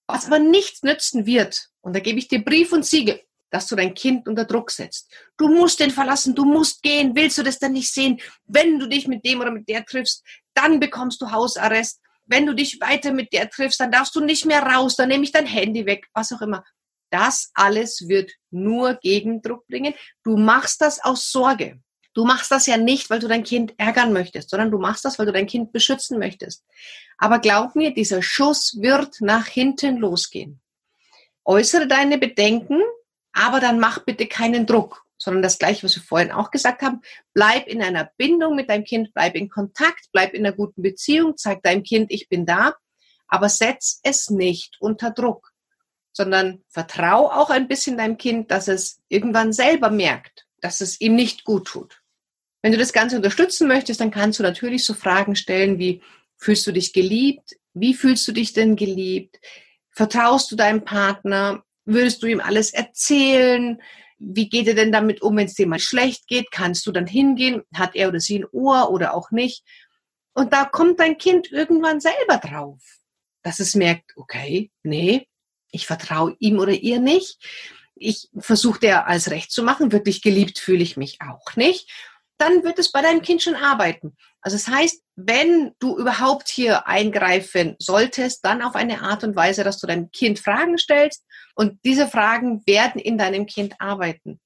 Was 0.06 0.26
aber 0.26 0.38
nichts 0.38 0.82
nützen 0.82 1.26
wird, 1.26 1.68
und 1.82 1.94
da 1.94 2.00
gebe 2.00 2.18
ich 2.18 2.28
dir 2.28 2.42
Brief 2.42 2.72
und 2.72 2.86
Siegel, 2.86 3.20
dass 3.50 3.66
du 3.66 3.76
dein 3.76 3.94
Kind 3.94 4.28
unter 4.28 4.44
Druck 4.44 4.70
setzt. 4.70 5.10
Du 5.36 5.48
musst 5.48 5.80
den 5.80 5.90
verlassen, 5.90 6.34
du 6.34 6.44
musst 6.44 6.82
gehen, 6.82 7.14
willst 7.14 7.38
du 7.38 7.42
das 7.42 7.58
dann 7.58 7.72
nicht 7.72 7.92
sehen? 7.92 8.20
Wenn 8.46 8.78
du 8.78 8.88
dich 8.88 9.06
mit 9.08 9.24
dem 9.24 9.40
oder 9.40 9.50
mit 9.50 9.68
der 9.68 9.84
triffst, 9.84 10.24
dann 10.54 10.80
bekommst 10.80 11.20
du 11.20 11.30
Hausarrest. 11.30 12.00
Wenn 12.26 12.46
du 12.46 12.54
dich 12.54 12.80
weiter 12.80 13.12
mit 13.12 13.32
der 13.32 13.48
triffst, 13.48 13.80
dann 13.80 13.90
darfst 13.90 14.14
du 14.14 14.20
nicht 14.20 14.44
mehr 14.44 14.62
raus, 14.62 14.96
dann 14.96 15.08
nehme 15.08 15.24
ich 15.24 15.32
dein 15.32 15.46
Handy 15.46 15.86
weg, 15.86 16.06
was 16.12 16.32
auch 16.32 16.42
immer. 16.42 16.62
Das 17.10 17.50
alles 17.54 18.08
wird 18.08 18.32
nur 18.50 18.94
Gegendruck 18.94 19.66
bringen. 19.66 19.94
Du 20.22 20.36
machst 20.36 20.80
das 20.80 21.02
aus 21.02 21.30
Sorge. 21.30 21.80
Du 22.14 22.24
machst 22.24 22.50
das 22.50 22.66
ja 22.66 22.76
nicht, 22.76 23.10
weil 23.10 23.20
du 23.20 23.28
dein 23.28 23.44
Kind 23.44 23.74
ärgern 23.78 24.12
möchtest, 24.12 24.50
sondern 24.50 24.70
du 24.70 24.78
machst 24.78 25.04
das, 25.04 25.18
weil 25.18 25.26
du 25.26 25.32
dein 25.32 25.46
Kind 25.46 25.72
beschützen 25.72 26.18
möchtest. 26.18 26.64
Aber 27.16 27.38
glaub 27.38 27.76
mir, 27.76 27.94
dieser 27.94 28.22
Schuss 28.22 28.76
wird 28.80 29.20
nach 29.20 29.46
hinten 29.46 29.98
losgehen. 29.98 30.60
Äußere 31.44 31.86
deine 31.86 32.18
Bedenken, 32.18 32.82
aber 33.32 33.60
dann 33.60 33.78
mach 33.78 34.00
bitte 34.04 34.26
keinen 34.26 34.66
Druck. 34.66 35.04
sondern 35.18 35.42
das 35.42 35.58
gleiche, 35.58 35.82
was 35.82 35.96
wir 35.96 36.02
vorhin 36.02 36.32
auch 36.32 36.50
gesagt 36.50 36.82
haben. 36.82 37.02
Bleib 37.34 37.66
in 37.66 37.82
einer 37.82 38.10
Bindung 38.16 38.54
mit 38.54 38.70
deinem 38.70 38.84
Kind, 38.84 39.12
bleib 39.12 39.34
in 39.34 39.48
Kontakt, 39.48 40.06
bleib 40.12 40.32
in 40.32 40.46
einer 40.46 40.54
guten 40.54 40.80
Beziehung, 40.80 41.36
zeig 41.36 41.62
deinem 41.62 41.82
Kind, 41.82 42.10
ich 42.10 42.28
bin 42.28 42.46
da, 42.46 42.74
aber 43.26 43.48
setz 43.48 44.00
es 44.04 44.30
nicht 44.30 44.76
unter 44.80 45.10
Druck, 45.10 45.50
sondern 46.12 46.62
vertrau 46.68 47.30
auch 47.30 47.50
ein 47.50 47.68
bisschen 47.68 47.96
deinem 47.96 48.18
Kind, 48.18 48.50
dass 48.50 48.68
es 48.68 49.00
irgendwann 49.08 49.52
selber 49.52 49.90
merkt, 49.90 50.46
dass 50.60 50.80
es 50.80 51.00
ihm 51.00 51.14
nicht 51.14 51.44
gut 51.44 51.66
tut. 51.66 52.02
Wenn 52.62 52.72
du 52.72 52.78
das 52.78 52.92
Ganze 52.92 53.16
unterstützen 53.16 53.68
möchtest, 53.68 54.00
dann 54.00 54.10
kannst 54.10 54.38
du 54.38 54.42
natürlich 54.42 54.84
so 54.84 54.94
Fragen 54.94 55.36
stellen 55.36 55.78
wie, 55.78 56.02
fühlst 56.36 56.66
du 56.66 56.72
dich 56.72 56.92
geliebt? 56.92 57.56
Wie 57.74 57.94
fühlst 57.94 58.26
du 58.26 58.32
dich 58.32 58.52
denn 58.52 58.76
geliebt? 58.76 59.38
Vertraust 59.90 60.50
du 60.50 60.56
deinem 60.56 60.84
Partner? 60.84 61.62
Würdest 61.84 62.22
du 62.22 62.26
ihm 62.26 62.40
alles 62.40 62.72
erzählen? 62.72 63.80
Wie 64.18 64.48
geht 64.48 64.66
er 64.66 64.74
denn 64.74 64.90
damit 64.90 65.22
um, 65.22 65.36
wenn 65.36 65.46
es 65.46 65.54
dir 65.54 65.66
mal 65.66 65.78
schlecht 65.78 66.26
geht? 66.26 66.50
Kannst 66.50 66.86
du 66.86 66.92
dann 66.92 67.06
hingehen? 67.06 67.62
Hat 67.74 67.94
er 67.94 68.08
oder 68.08 68.20
sie 68.20 68.40
ein 68.40 68.46
Ohr 68.50 68.90
oder 68.90 69.14
auch 69.14 69.30
nicht? 69.30 69.64
Und 70.34 70.52
da 70.52 70.64
kommt 70.64 71.00
dein 71.00 71.18
Kind 71.18 71.50
irgendwann 71.50 72.00
selber 72.00 72.38
drauf, 72.38 72.80
dass 73.42 73.60
es 73.60 73.74
merkt, 73.74 74.12
okay, 74.16 74.70
nee, 74.82 75.26
ich 75.70 75.86
vertraue 75.86 76.36
ihm 76.38 76.58
oder 76.58 76.72
ihr 76.72 77.00
nicht. 77.00 77.38
Ich 77.94 78.28
versuche 78.38 78.80
der 78.80 79.06
als 79.06 79.30
recht 79.30 79.50
zu 79.50 79.62
machen. 79.62 79.92
Wirklich 79.92 80.22
geliebt 80.22 80.58
fühle 80.58 80.82
ich 80.82 80.96
mich 80.96 81.18
auch 81.20 81.56
nicht 81.56 81.90
dann 82.38 82.62
wird 82.62 82.78
es 82.78 82.90
bei 82.90 83.02
deinem 83.02 83.20
Kind 83.20 83.42
schon 83.42 83.56
arbeiten. 83.56 84.16
Also 84.40 84.56
das 84.56 84.68
heißt, 84.68 85.02
wenn 85.16 85.72
du 85.80 85.98
überhaupt 85.98 86.48
hier 86.48 86.86
eingreifen 86.86 87.74
solltest, 87.80 88.44
dann 88.44 88.62
auf 88.62 88.76
eine 88.76 89.02
Art 89.02 89.24
und 89.24 89.36
Weise, 89.36 89.64
dass 89.64 89.78
du 89.78 89.86
deinem 89.86 90.10
Kind 90.12 90.38
Fragen 90.38 90.78
stellst 90.78 91.24
und 91.54 91.78
diese 91.84 92.06
Fragen 92.06 92.62
werden 92.66 93.00
in 93.00 93.18
deinem 93.18 93.46
Kind 93.46 93.74
arbeiten. 93.80 94.40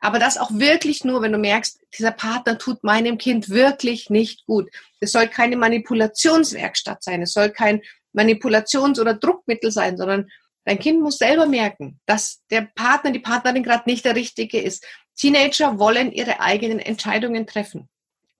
Aber 0.00 0.18
das 0.18 0.36
auch 0.36 0.50
wirklich 0.52 1.04
nur, 1.04 1.22
wenn 1.22 1.32
du 1.32 1.38
merkst, 1.38 1.80
dieser 1.96 2.10
Partner 2.10 2.58
tut 2.58 2.84
meinem 2.84 3.16
Kind 3.16 3.48
wirklich 3.48 4.10
nicht 4.10 4.44
gut. 4.44 4.68
Es 5.00 5.12
soll 5.12 5.28
keine 5.28 5.56
Manipulationswerkstatt 5.56 7.02
sein. 7.02 7.22
Es 7.22 7.32
soll 7.32 7.50
kein 7.50 7.80
Manipulations- 8.12 9.00
oder 9.00 9.14
Druckmittel 9.14 9.70
sein, 9.70 9.96
sondern 9.96 10.28
dein 10.66 10.78
Kind 10.78 11.00
muss 11.00 11.16
selber 11.16 11.46
merken, 11.46 11.98
dass 12.04 12.42
der 12.50 12.68
Partner, 12.74 13.12
die 13.12 13.20
Partnerin 13.20 13.62
gerade 13.62 13.88
nicht 13.88 14.04
der 14.04 14.16
richtige 14.16 14.60
ist. 14.60 14.84
Teenager 15.16 15.78
wollen 15.78 16.12
ihre 16.12 16.40
eigenen 16.40 16.78
Entscheidungen 16.78 17.46
treffen. 17.46 17.88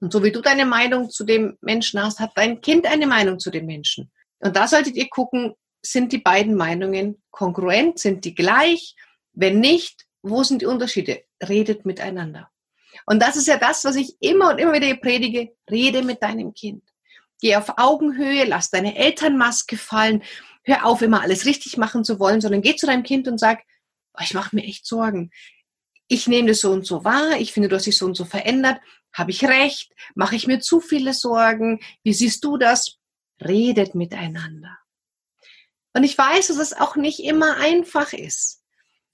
Und 0.01 0.13
so 0.13 0.23
wie 0.23 0.33
du 0.33 0.43
deine 0.43 0.67
Meinung 0.67 1.09
zu 1.09 1.25
dem 1.25 1.57
Menschen 1.63 2.03
hast, 2.03 2.21
hat 2.21 2.33
dein 2.35 2.61
Kind 2.61 2.85
eine 2.85 3.07
Meinung 3.07 3.39
zu 3.39 3.51
dem 3.51 3.65
Menschen. 3.65 4.11
Und 4.41 4.57
da 4.57 4.69
solltet 4.69 4.97
ihr 4.97 5.09
gucken, 5.09 5.55
sind 5.81 6.13
die 6.13 6.19
beiden 6.19 6.55
Meinungen 6.55 7.23
kongruent, 7.31 7.99
sind 7.99 8.25
die 8.25 8.35
gleich? 8.35 8.95
Wenn 9.33 9.61
nicht, 9.61 10.05
wo 10.23 10.43
sind 10.43 10.63
die 10.63 10.67
Unterschiede? 10.67 11.23
Redet 11.49 11.87
miteinander. 11.87 12.51
Und 13.07 13.23
das 13.23 13.37
ist 13.37 13.47
ja 13.47 13.57
das, 13.57 13.85
was 13.85 13.97
ich 13.97 14.17
immer 14.21 14.51
und 14.51 14.59
immer 14.59 14.73
wieder 14.73 14.95
predige. 14.97 15.55
Rede 15.71 16.03
mit 16.03 16.23
deinem 16.23 16.53
Kind. 16.55 16.83
Geh 17.41 17.57
auf 17.57 17.75
Augenhöhe, 17.77 18.45
lass 18.45 18.71
deine 18.71 18.97
Elternmaske 18.97 19.77
fallen. 19.77 20.23
Hör 20.67 20.85
auf, 20.85 21.01
immer 21.01 21.23
alles 21.23 21.47
richtig 21.47 21.79
machen 21.79 22.05
zu 22.05 22.19
wollen, 22.19 22.43
sondern 22.43 22.61
geh 22.61 22.77
zu 22.77 22.87
deinem 22.87 23.03
Kind 23.03 23.29
und 23.29 23.39
sag, 23.39 23.63
oh, 24.15 24.23
ich 24.23 24.35
mache 24.35 24.55
mir 24.55 24.65
echt 24.65 24.87
Sorgen 24.87 25.31
ich 26.09 26.27
nehme 26.27 26.49
das 26.49 26.61
so 26.61 26.73
und 26.73 26.87
so 26.87 27.05
wahr, 27.05 27.39
ich 27.39 27.53
finde, 27.53 27.69
du 27.69 27.77
hast 27.77 27.87
dich 27.87 27.97
so 27.97 28.07
und 28.07 28.17
so 28.17 28.25
verändert, 28.25 28.81
habe 29.13 29.31
ich 29.31 29.45
recht, 29.45 29.93
mache 30.15 30.37
ich 30.37 30.47
mir 30.47 30.61
zu 30.61 30.81
viele 30.81 31.15
Sorgen, 31.15 31.81
wie 32.03 32.13
siehst 32.13 32.45
du 32.45 32.57
das? 32.57 32.99
Redet 33.45 33.95
miteinander. 33.95 34.79
Und 35.95 36.05
ich 36.05 36.17
weiß, 36.17 36.49
dass 36.49 36.59
es 36.59 36.75
auch 36.75 36.97
nicht 36.97 37.21
immer 37.21 37.57
einfach 37.57 38.13
ist. 38.13 38.63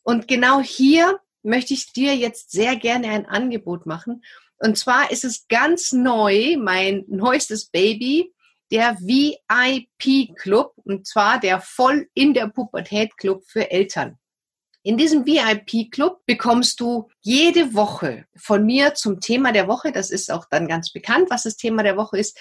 Und 0.02 0.28
genau 0.28 0.60
hier 0.60 1.20
möchte 1.42 1.74
ich 1.74 1.92
dir 1.92 2.16
jetzt 2.16 2.50
sehr 2.50 2.76
gerne 2.76 3.08
ein 3.08 3.26
Angebot 3.26 3.86
machen. 3.86 4.24
Und 4.58 4.76
zwar 4.78 5.10
ist 5.10 5.24
es 5.24 5.46
ganz 5.48 5.92
neu, 5.92 6.56
mein 6.58 7.04
neuestes 7.08 7.66
Baby, 7.66 8.32
der 8.72 8.96
VIP 8.98 10.34
Club, 10.34 10.72
und 10.84 11.06
zwar 11.06 11.38
der 11.38 11.60
voll 11.60 12.08
in 12.14 12.32
der 12.32 12.48
Pubertät 12.48 13.16
Club 13.18 13.44
für 13.46 13.70
Eltern. 13.70 14.18
In 14.84 14.96
diesem 14.96 15.24
VIP-Club 15.24 16.22
bekommst 16.26 16.80
du 16.80 17.08
jede 17.20 17.72
Woche 17.72 18.24
von 18.34 18.66
mir 18.66 18.94
zum 18.94 19.20
Thema 19.20 19.52
der 19.52 19.68
Woche, 19.68 19.92
das 19.92 20.10
ist 20.10 20.32
auch 20.32 20.46
dann 20.50 20.66
ganz 20.66 20.90
bekannt, 20.90 21.30
was 21.30 21.44
das 21.44 21.56
Thema 21.56 21.84
der 21.84 21.96
Woche 21.96 22.18
ist, 22.18 22.36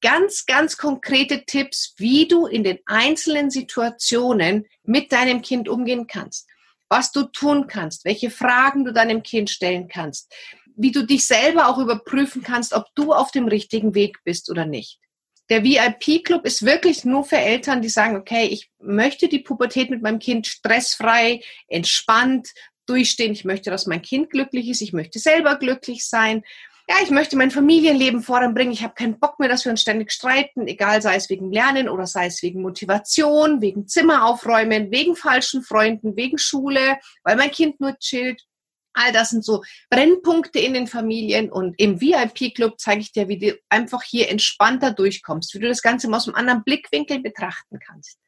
ganz, 0.00 0.46
ganz 0.46 0.78
konkrete 0.78 1.44
Tipps, 1.44 1.94
wie 1.98 2.26
du 2.26 2.46
in 2.46 2.64
den 2.64 2.78
einzelnen 2.86 3.50
Situationen 3.50 4.66
mit 4.84 5.12
deinem 5.12 5.42
Kind 5.42 5.68
umgehen 5.68 6.06
kannst, 6.06 6.48
was 6.88 7.12
du 7.12 7.24
tun 7.24 7.66
kannst, 7.66 8.06
welche 8.06 8.30
Fragen 8.30 8.84
du 8.84 8.92
deinem 8.94 9.22
Kind 9.22 9.50
stellen 9.50 9.88
kannst, 9.88 10.32
wie 10.76 10.92
du 10.92 11.04
dich 11.04 11.26
selber 11.26 11.68
auch 11.68 11.78
überprüfen 11.78 12.42
kannst, 12.42 12.72
ob 12.72 12.86
du 12.94 13.12
auf 13.12 13.32
dem 13.32 13.48
richtigen 13.48 13.94
Weg 13.94 14.18
bist 14.24 14.48
oder 14.50 14.64
nicht. 14.64 14.98
Der 15.50 15.64
VIP-Club 15.64 16.46
ist 16.46 16.64
wirklich 16.64 17.04
nur 17.04 17.24
für 17.24 17.36
Eltern, 17.36 17.82
die 17.82 17.88
sagen, 17.88 18.16
okay, 18.16 18.46
ich 18.46 18.70
möchte 18.78 19.28
die 19.28 19.40
Pubertät 19.40 19.90
mit 19.90 20.02
meinem 20.02 20.18
Kind 20.18 20.46
stressfrei, 20.46 21.42
entspannt 21.68 22.48
durchstehen. 22.86 23.32
Ich 23.32 23.44
möchte, 23.44 23.70
dass 23.70 23.86
mein 23.86 24.02
Kind 24.02 24.30
glücklich 24.30 24.68
ist. 24.68 24.80
Ich 24.80 24.92
möchte 24.92 25.18
selber 25.18 25.56
glücklich 25.56 26.06
sein. 26.06 26.42
Ja, 26.88 26.96
ich 27.02 27.10
möchte 27.10 27.36
mein 27.36 27.50
Familienleben 27.50 28.22
voranbringen. 28.22 28.72
Ich 28.72 28.82
habe 28.82 28.94
keinen 28.94 29.18
Bock 29.20 29.38
mehr, 29.38 29.48
dass 29.48 29.64
wir 29.64 29.70
uns 29.70 29.82
ständig 29.82 30.10
streiten, 30.10 30.66
egal 30.66 31.00
sei 31.00 31.14
es 31.14 31.30
wegen 31.30 31.52
Lernen 31.52 31.88
oder 31.88 32.06
sei 32.06 32.26
es 32.26 32.42
wegen 32.42 32.60
Motivation, 32.60 33.60
wegen 33.60 33.86
Zimmer 33.86 34.26
aufräumen, 34.26 34.90
wegen 34.90 35.14
falschen 35.14 35.62
Freunden, 35.62 36.16
wegen 36.16 36.38
Schule, 36.38 36.98
weil 37.22 37.36
mein 37.36 37.52
Kind 37.52 37.80
nur 37.80 37.96
chillt. 37.98 38.42
All 38.94 39.12
das 39.12 39.30
sind 39.30 39.44
so 39.44 39.62
Brennpunkte 39.90 40.58
in 40.58 40.74
den 40.74 40.86
Familien 40.86 41.50
und 41.50 41.74
im 41.78 42.00
VIP-Club 42.00 42.74
zeige 42.78 43.00
ich 43.00 43.12
dir, 43.12 43.28
wie 43.28 43.38
du 43.38 43.58
einfach 43.68 44.02
hier 44.02 44.28
entspannter 44.28 44.92
durchkommst, 44.92 45.54
wie 45.54 45.60
du 45.60 45.68
das 45.68 45.82
Ganze 45.82 46.08
mal 46.08 46.18
aus 46.18 46.28
einem 46.28 46.36
anderen 46.36 46.64
Blickwinkel 46.64 47.20
betrachten 47.20 47.78
kannst. 47.78 48.18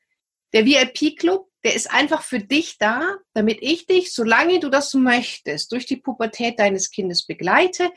Der 0.55 0.65
VIP-Club, 0.65 1.49
der 1.65 1.75
ist 1.75 1.91
einfach 1.91 2.23
für 2.23 2.39
dich 2.39 2.79
da, 2.79 3.17
damit 3.33 3.59
ich 3.61 3.87
dich, 3.87 4.15
solange 4.15 4.61
du 4.61 4.69
das 4.69 4.95
möchtest, 4.95 5.73
durch 5.73 5.85
die 5.85 5.97
Pubertät 5.97 6.59
deines 6.59 6.91
Kindes 6.91 7.27
begleite. 7.27 7.91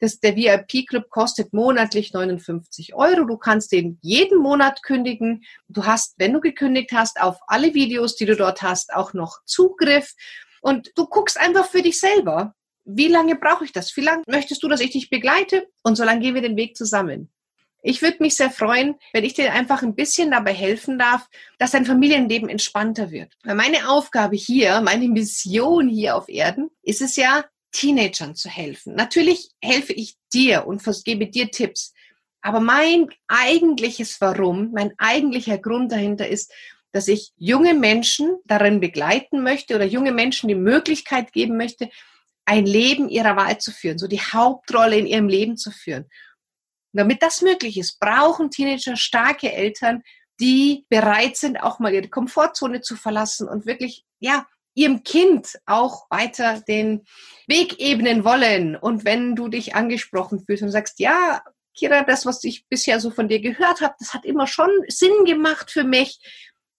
Das, 0.00 0.18
der 0.18 0.34
VIP-Club 0.34 1.10
kostet 1.10 1.52
monatlich 1.52 2.12
59 2.12 2.94
Euro. 2.94 3.26
Du 3.26 3.36
kannst 3.36 3.70
den 3.70 3.98
jeden 4.00 4.38
Monat 4.38 4.82
kündigen. 4.82 5.44
Du 5.68 5.84
hast, 5.84 6.14
wenn 6.16 6.32
du 6.32 6.40
gekündigt 6.40 6.90
hast, 6.92 7.20
auf 7.20 7.36
alle 7.46 7.74
Videos, 7.74 8.16
die 8.16 8.24
du 8.24 8.34
dort 8.34 8.62
hast, 8.62 8.92
auch 8.92 9.12
noch 9.12 9.44
Zugriff. 9.44 10.14
Und 10.60 10.90
du 10.96 11.06
guckst 11.06 11.38
einfach 11.38 11.66
für 11.66 11.82
dich 11.82 11.98
selber, 11.98 12.54
wie 12.84 13.08
lange 13.08 13.36
brauche 13.36 13.64
ich 13.64 13.72
das? 13.72 13.96
Wie 13.96 14.02
lange 14.02 14.22
möchtest 14.26 14.62
du, 14.62 14.68
dass 14.68 14.80
ich 14.80 14.90
dich 14.90 15.10
begleite? 15.10 15.66
Und 15.82 15.96
so 15.96 16.04
lange 16.04 16.20
gehen 16.20 16.34
wir 16.34 16.42
den 16.42 16.56
Weg 16.56 16.76
zusammen. 16.76 17.30
Ich 17.82 18.02
würde 18.02 18.18
mich 18.20 18.36
sehr 18.36 18.50
freuen, 18.50 18.96
wenn 19.12 19.24
ich 19.24 19.34
dir 19.34 19.52
einfach 19.52 19.82
ein 19.82 19.94
bisschen 19.94 20.30
dabei 20.30 20.52
helfen 20.52 20.98
darf, 20.98 21.28
dass 21.58 21.70
dein 21.70 21.86
Familienleben 21.86 22.48
entspannter 22.48 23.10
wird. 23.10 23.32
Weil 23.42 23.54
meine 23.54 23.88
Aufgabe 23.88 24.36
hier, 24.36 24.80
meine 24.82 25.08
Mission 25.08 25.88
hier 25.88 26.16
auf 26.16 26.28
Erden, 26.28 26.70
ist 26.82 27.00
es 27.00 27.16
ja, 27.16 27.44
Teenagern 27.72 28.34
zu 28.34 28.48
helfen. 28.48 28.94
Natürlich 28.96 29.50
helfe 29.62 29.92
ich 29.92 30.16
dir 30.32 30.66
und 30.66 30.82
gebe 31.04 31.28
dir 31.28 31.50
Tipps. 31.50 31.94
Aber 32.42 32.60
mein 32.60 33.08
eigentliches 33.28 34.20
Warum, 34.20 34.72
mein 34.72 34.92
eigentlicher 34.98 35.58
Grund 35.58 35.92
dahinter 35.92 36.26
ist, 36.26 36.52
dass 36.92 37.08
ich 37.08 37.32
junge 37.36 37.74
Menschen 37.74 38.38
darin 38.44 38.80
begleiten 38.80 39.42
möchte 39.42 39.74
oder 39.74 39.84
junge 39.84 40.12
Menschen 40.12 40.48
die 40.48 40.54
Möglichkeit 40.54 41.32
geben 41.32 41.56
möchte, 41.56 41.88
ein 42.44 42.66
Leben 42.66 43.08
ihrer 43.08 43.36
Wahl 43.36 43.58
zu 43.58 43.70
führen, 43.70 43.98
so 43.98 44.08
die 44.08 44.20
Hauptrolle 44.20 44.98
in 44.98 45.06
ihrem 45.06 45.28
Leben 45.28 45.56
zu 45.56 45.70
führen. 45.70 46.04
Und 46.92 46.98
damit 46.98 47.22
das 47.22 47.42
möglich 47.42 47.78
ist, 47.78 48.00
brauchen 48.00 48.50
Teenager 48.50 48.96
starke 48.96 49.52
Eltern, 49.52 50.02
die 50.40 50.86
bereit 50.88 51.36
sind, 51.36 51.62
auch 51.62 51.78
mal 51.78 51.94
ihre 51.94 52.08
Komfortzone 52.08 52.80
zu 52.80 52.96
verlassen 52.96 53.48
und 53.48 53.66
wirklich, 53.66 54.04
ja, 54.18 54.46
ihrem 54.74 55.02
Kind 55.04 55.58
auch 55.66 56.06
weiter 56.10 56.60
den 56.60 57.04
Weg 57.46 57.78
ebnen 57.80 58.24
wollen. 58.24 58.76
Und 58.76 59.04
wenn 59.04 59.36
du 59.36 59.48
dich 59.48 59.74
angesprochen 59.74 60.44
fühlst 60.44 60.62
und 60.62 60.70
sagst, 60.70 61.00
ja, 61.00 61.42
Kira, 61.74 62.02
das, 62.02 62.26
was 62.26 62.42
ich 62.44 62.66
bisher 62.68 63.00
so 63.00 63.10
von 63.10 63.28
dir 63.28 63.40
gehört 63.40 63.80
habe, 63.80 63.94
das 63.98 64.12
hat 64.14 64.24
immer 64.24 64.46
schon 64.46 64.70
Sinn 64.88 65.24
gemacht 65.24 65.70
für 65.70 65.84
mich. 65.84 66.18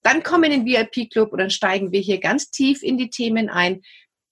Dann 0.04 0.24
komm 0.24 0.44
in 0.44 0.52
den 0.52 0.66
VIP-Club 0.66 1.32
und 1.32 1.40
dann 1.40 1.50
steigen 1.50 1.92
wir 1.92 2.00
hier 2.00 2.20
ganz 2.20 2.50
tief 2.50 2.84
in 2.84 2.98
die 2.98 3.10
Themen 3.10 3.50
ein. 3.50 3.82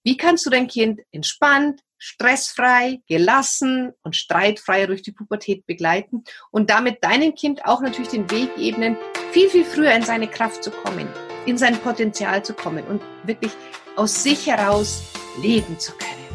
Wie 0.02 0.16
kannst 0.16 0.46
du 0.46 0.50
dein 0.50 0.66
Kind 0.66 1.00
entspannt, 1.12 1.80
stressfrei, 1.98 3.00
gelassen 3.06 3.92
und 4.02 4.16
streitfrei 4.16 4.86
durch 4.86 5.02
die 5.02 5.12
Pubertät 5.12 5.66
begleiten 5.66 6.24
und 6.50 6.70
damit 6.70 7.04
deinem 7.04 7.34
Kind 7.34 7.66
auch 7.66 7.82
natürlich 7.82 8.10
den 8.10 8.30
Weg 8.30 8.50
ebnen, 8.56 8.96
viel, 9.32 9.50
viel 9.50 9.64
früher 9.64 9.92
in 9.92 10.02
seine 10.02 10.26
Kraft 10.26 10.64
zu 10.64 10.70
kommen, 10.70 11.06
in 11.44 11.58
sein 11.58 11.76
Potenzial 11.76 12.42
zu 12.42 12.54
kommen 12.54 12.84
und 12.86 13.02
wirklich 13.24 13.52
aus 13.96 14.22
sich 14.22 14.46
heraus 14.46 15.02
leben 15.42 15.78
zu 15.78 15.92
können. 15.92 16.29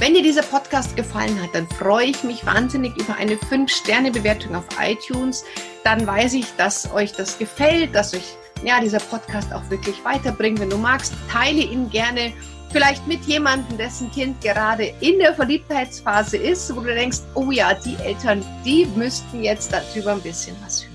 Wenn 0.00 0.14
dir 0.14 0.22
dieser 0.22 0.42
Podcast 0.42 0.96
gefallen 0.96 1.40
hat, 1.42 1.54
dann 1.54 1.68
freue 1.68 2.06
ich 2.06 2.24
mich 2.24 2.46
wahnsinnig 2.46 2.96
über 2.96 3.16
eine 3.16 3.34
5-Sterne-Bewertung 3.34 4.56
auf 4.56 4.64
iTunes. 4.80 5.44
Dann 5.84 6.06
weiß 6.06 6.32
ich, 6.32 6.46
dass 6.56 6.90
euch 6.90 7.12
das 7.12 7.38
gefällt, 7.38 7.94
dass 7.94 8.14
euch 8.14 8.34
ja, 8.64 8.80
dieser 8.80 8.98
Podcast 8.98 9.52
auch 9.52 9.68
wirklich 9.68 10.02
weiterbringt. 10.02 10.58
Wenn 10.58 10.70
du 10.70 10.78
magst, 10.78 11.12
teile 11.30 11.60
ihn 11.60 11.90
gerne 11.90 12.32
Vielleicht 12.72 13.04
mit 13.08 13.24
jemandem, 13.24 13.76
dessen 13.78 14.10
Kind 14.12 14.40
gerade 14.40 14.94
in 15.00 15.18
der 15.18 15.34
Verliebtheitsphase 15.34 16.36
ist, 16.36 16.74
wo 16.74 16.80
du 16.80 16.94
denkst, 16.94 17.18
oh 17.34 17.50
ja, 17.50 17.74
die 17.74 17.96
Eltern, 17.96 18.44
die 18.64 18.86
müssten 18.94 19.42
jetzt 19.42 19.72
darüber 19.72 20.12
ein 20.12 20.20
bisschen 20.20 20.54
was 20.64 20.84
hören. 20.84 20.90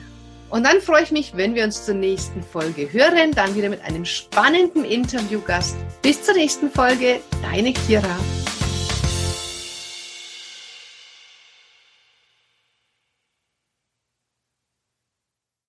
Und 0.51 0.63
dann 0.63 0.79
freue 0.79 1.03
ich 1.03 1.11
mich, 1.11 1.35
wenn 1.35 1.53
wir 1.53 1.65
uns 1.65 1.83
zur 1.83 1.95
nächsten 1.95 2.41
Folge 2.41 2.91
hören, 2.93 3.31
dann 3.31 3.53
wieder 3.55 3.67
mit 3.67 3.83
einem 3.83 4.05
spannenden 4.05 4.85
Interviewgast. 4.85 5.75
Bis 6.01 6.23
zur 6.23 6.35
nächsten 6.35 6.71
Folge, 6.71 7.19
deine 7.41 7.73
Kira. 7.73 8.17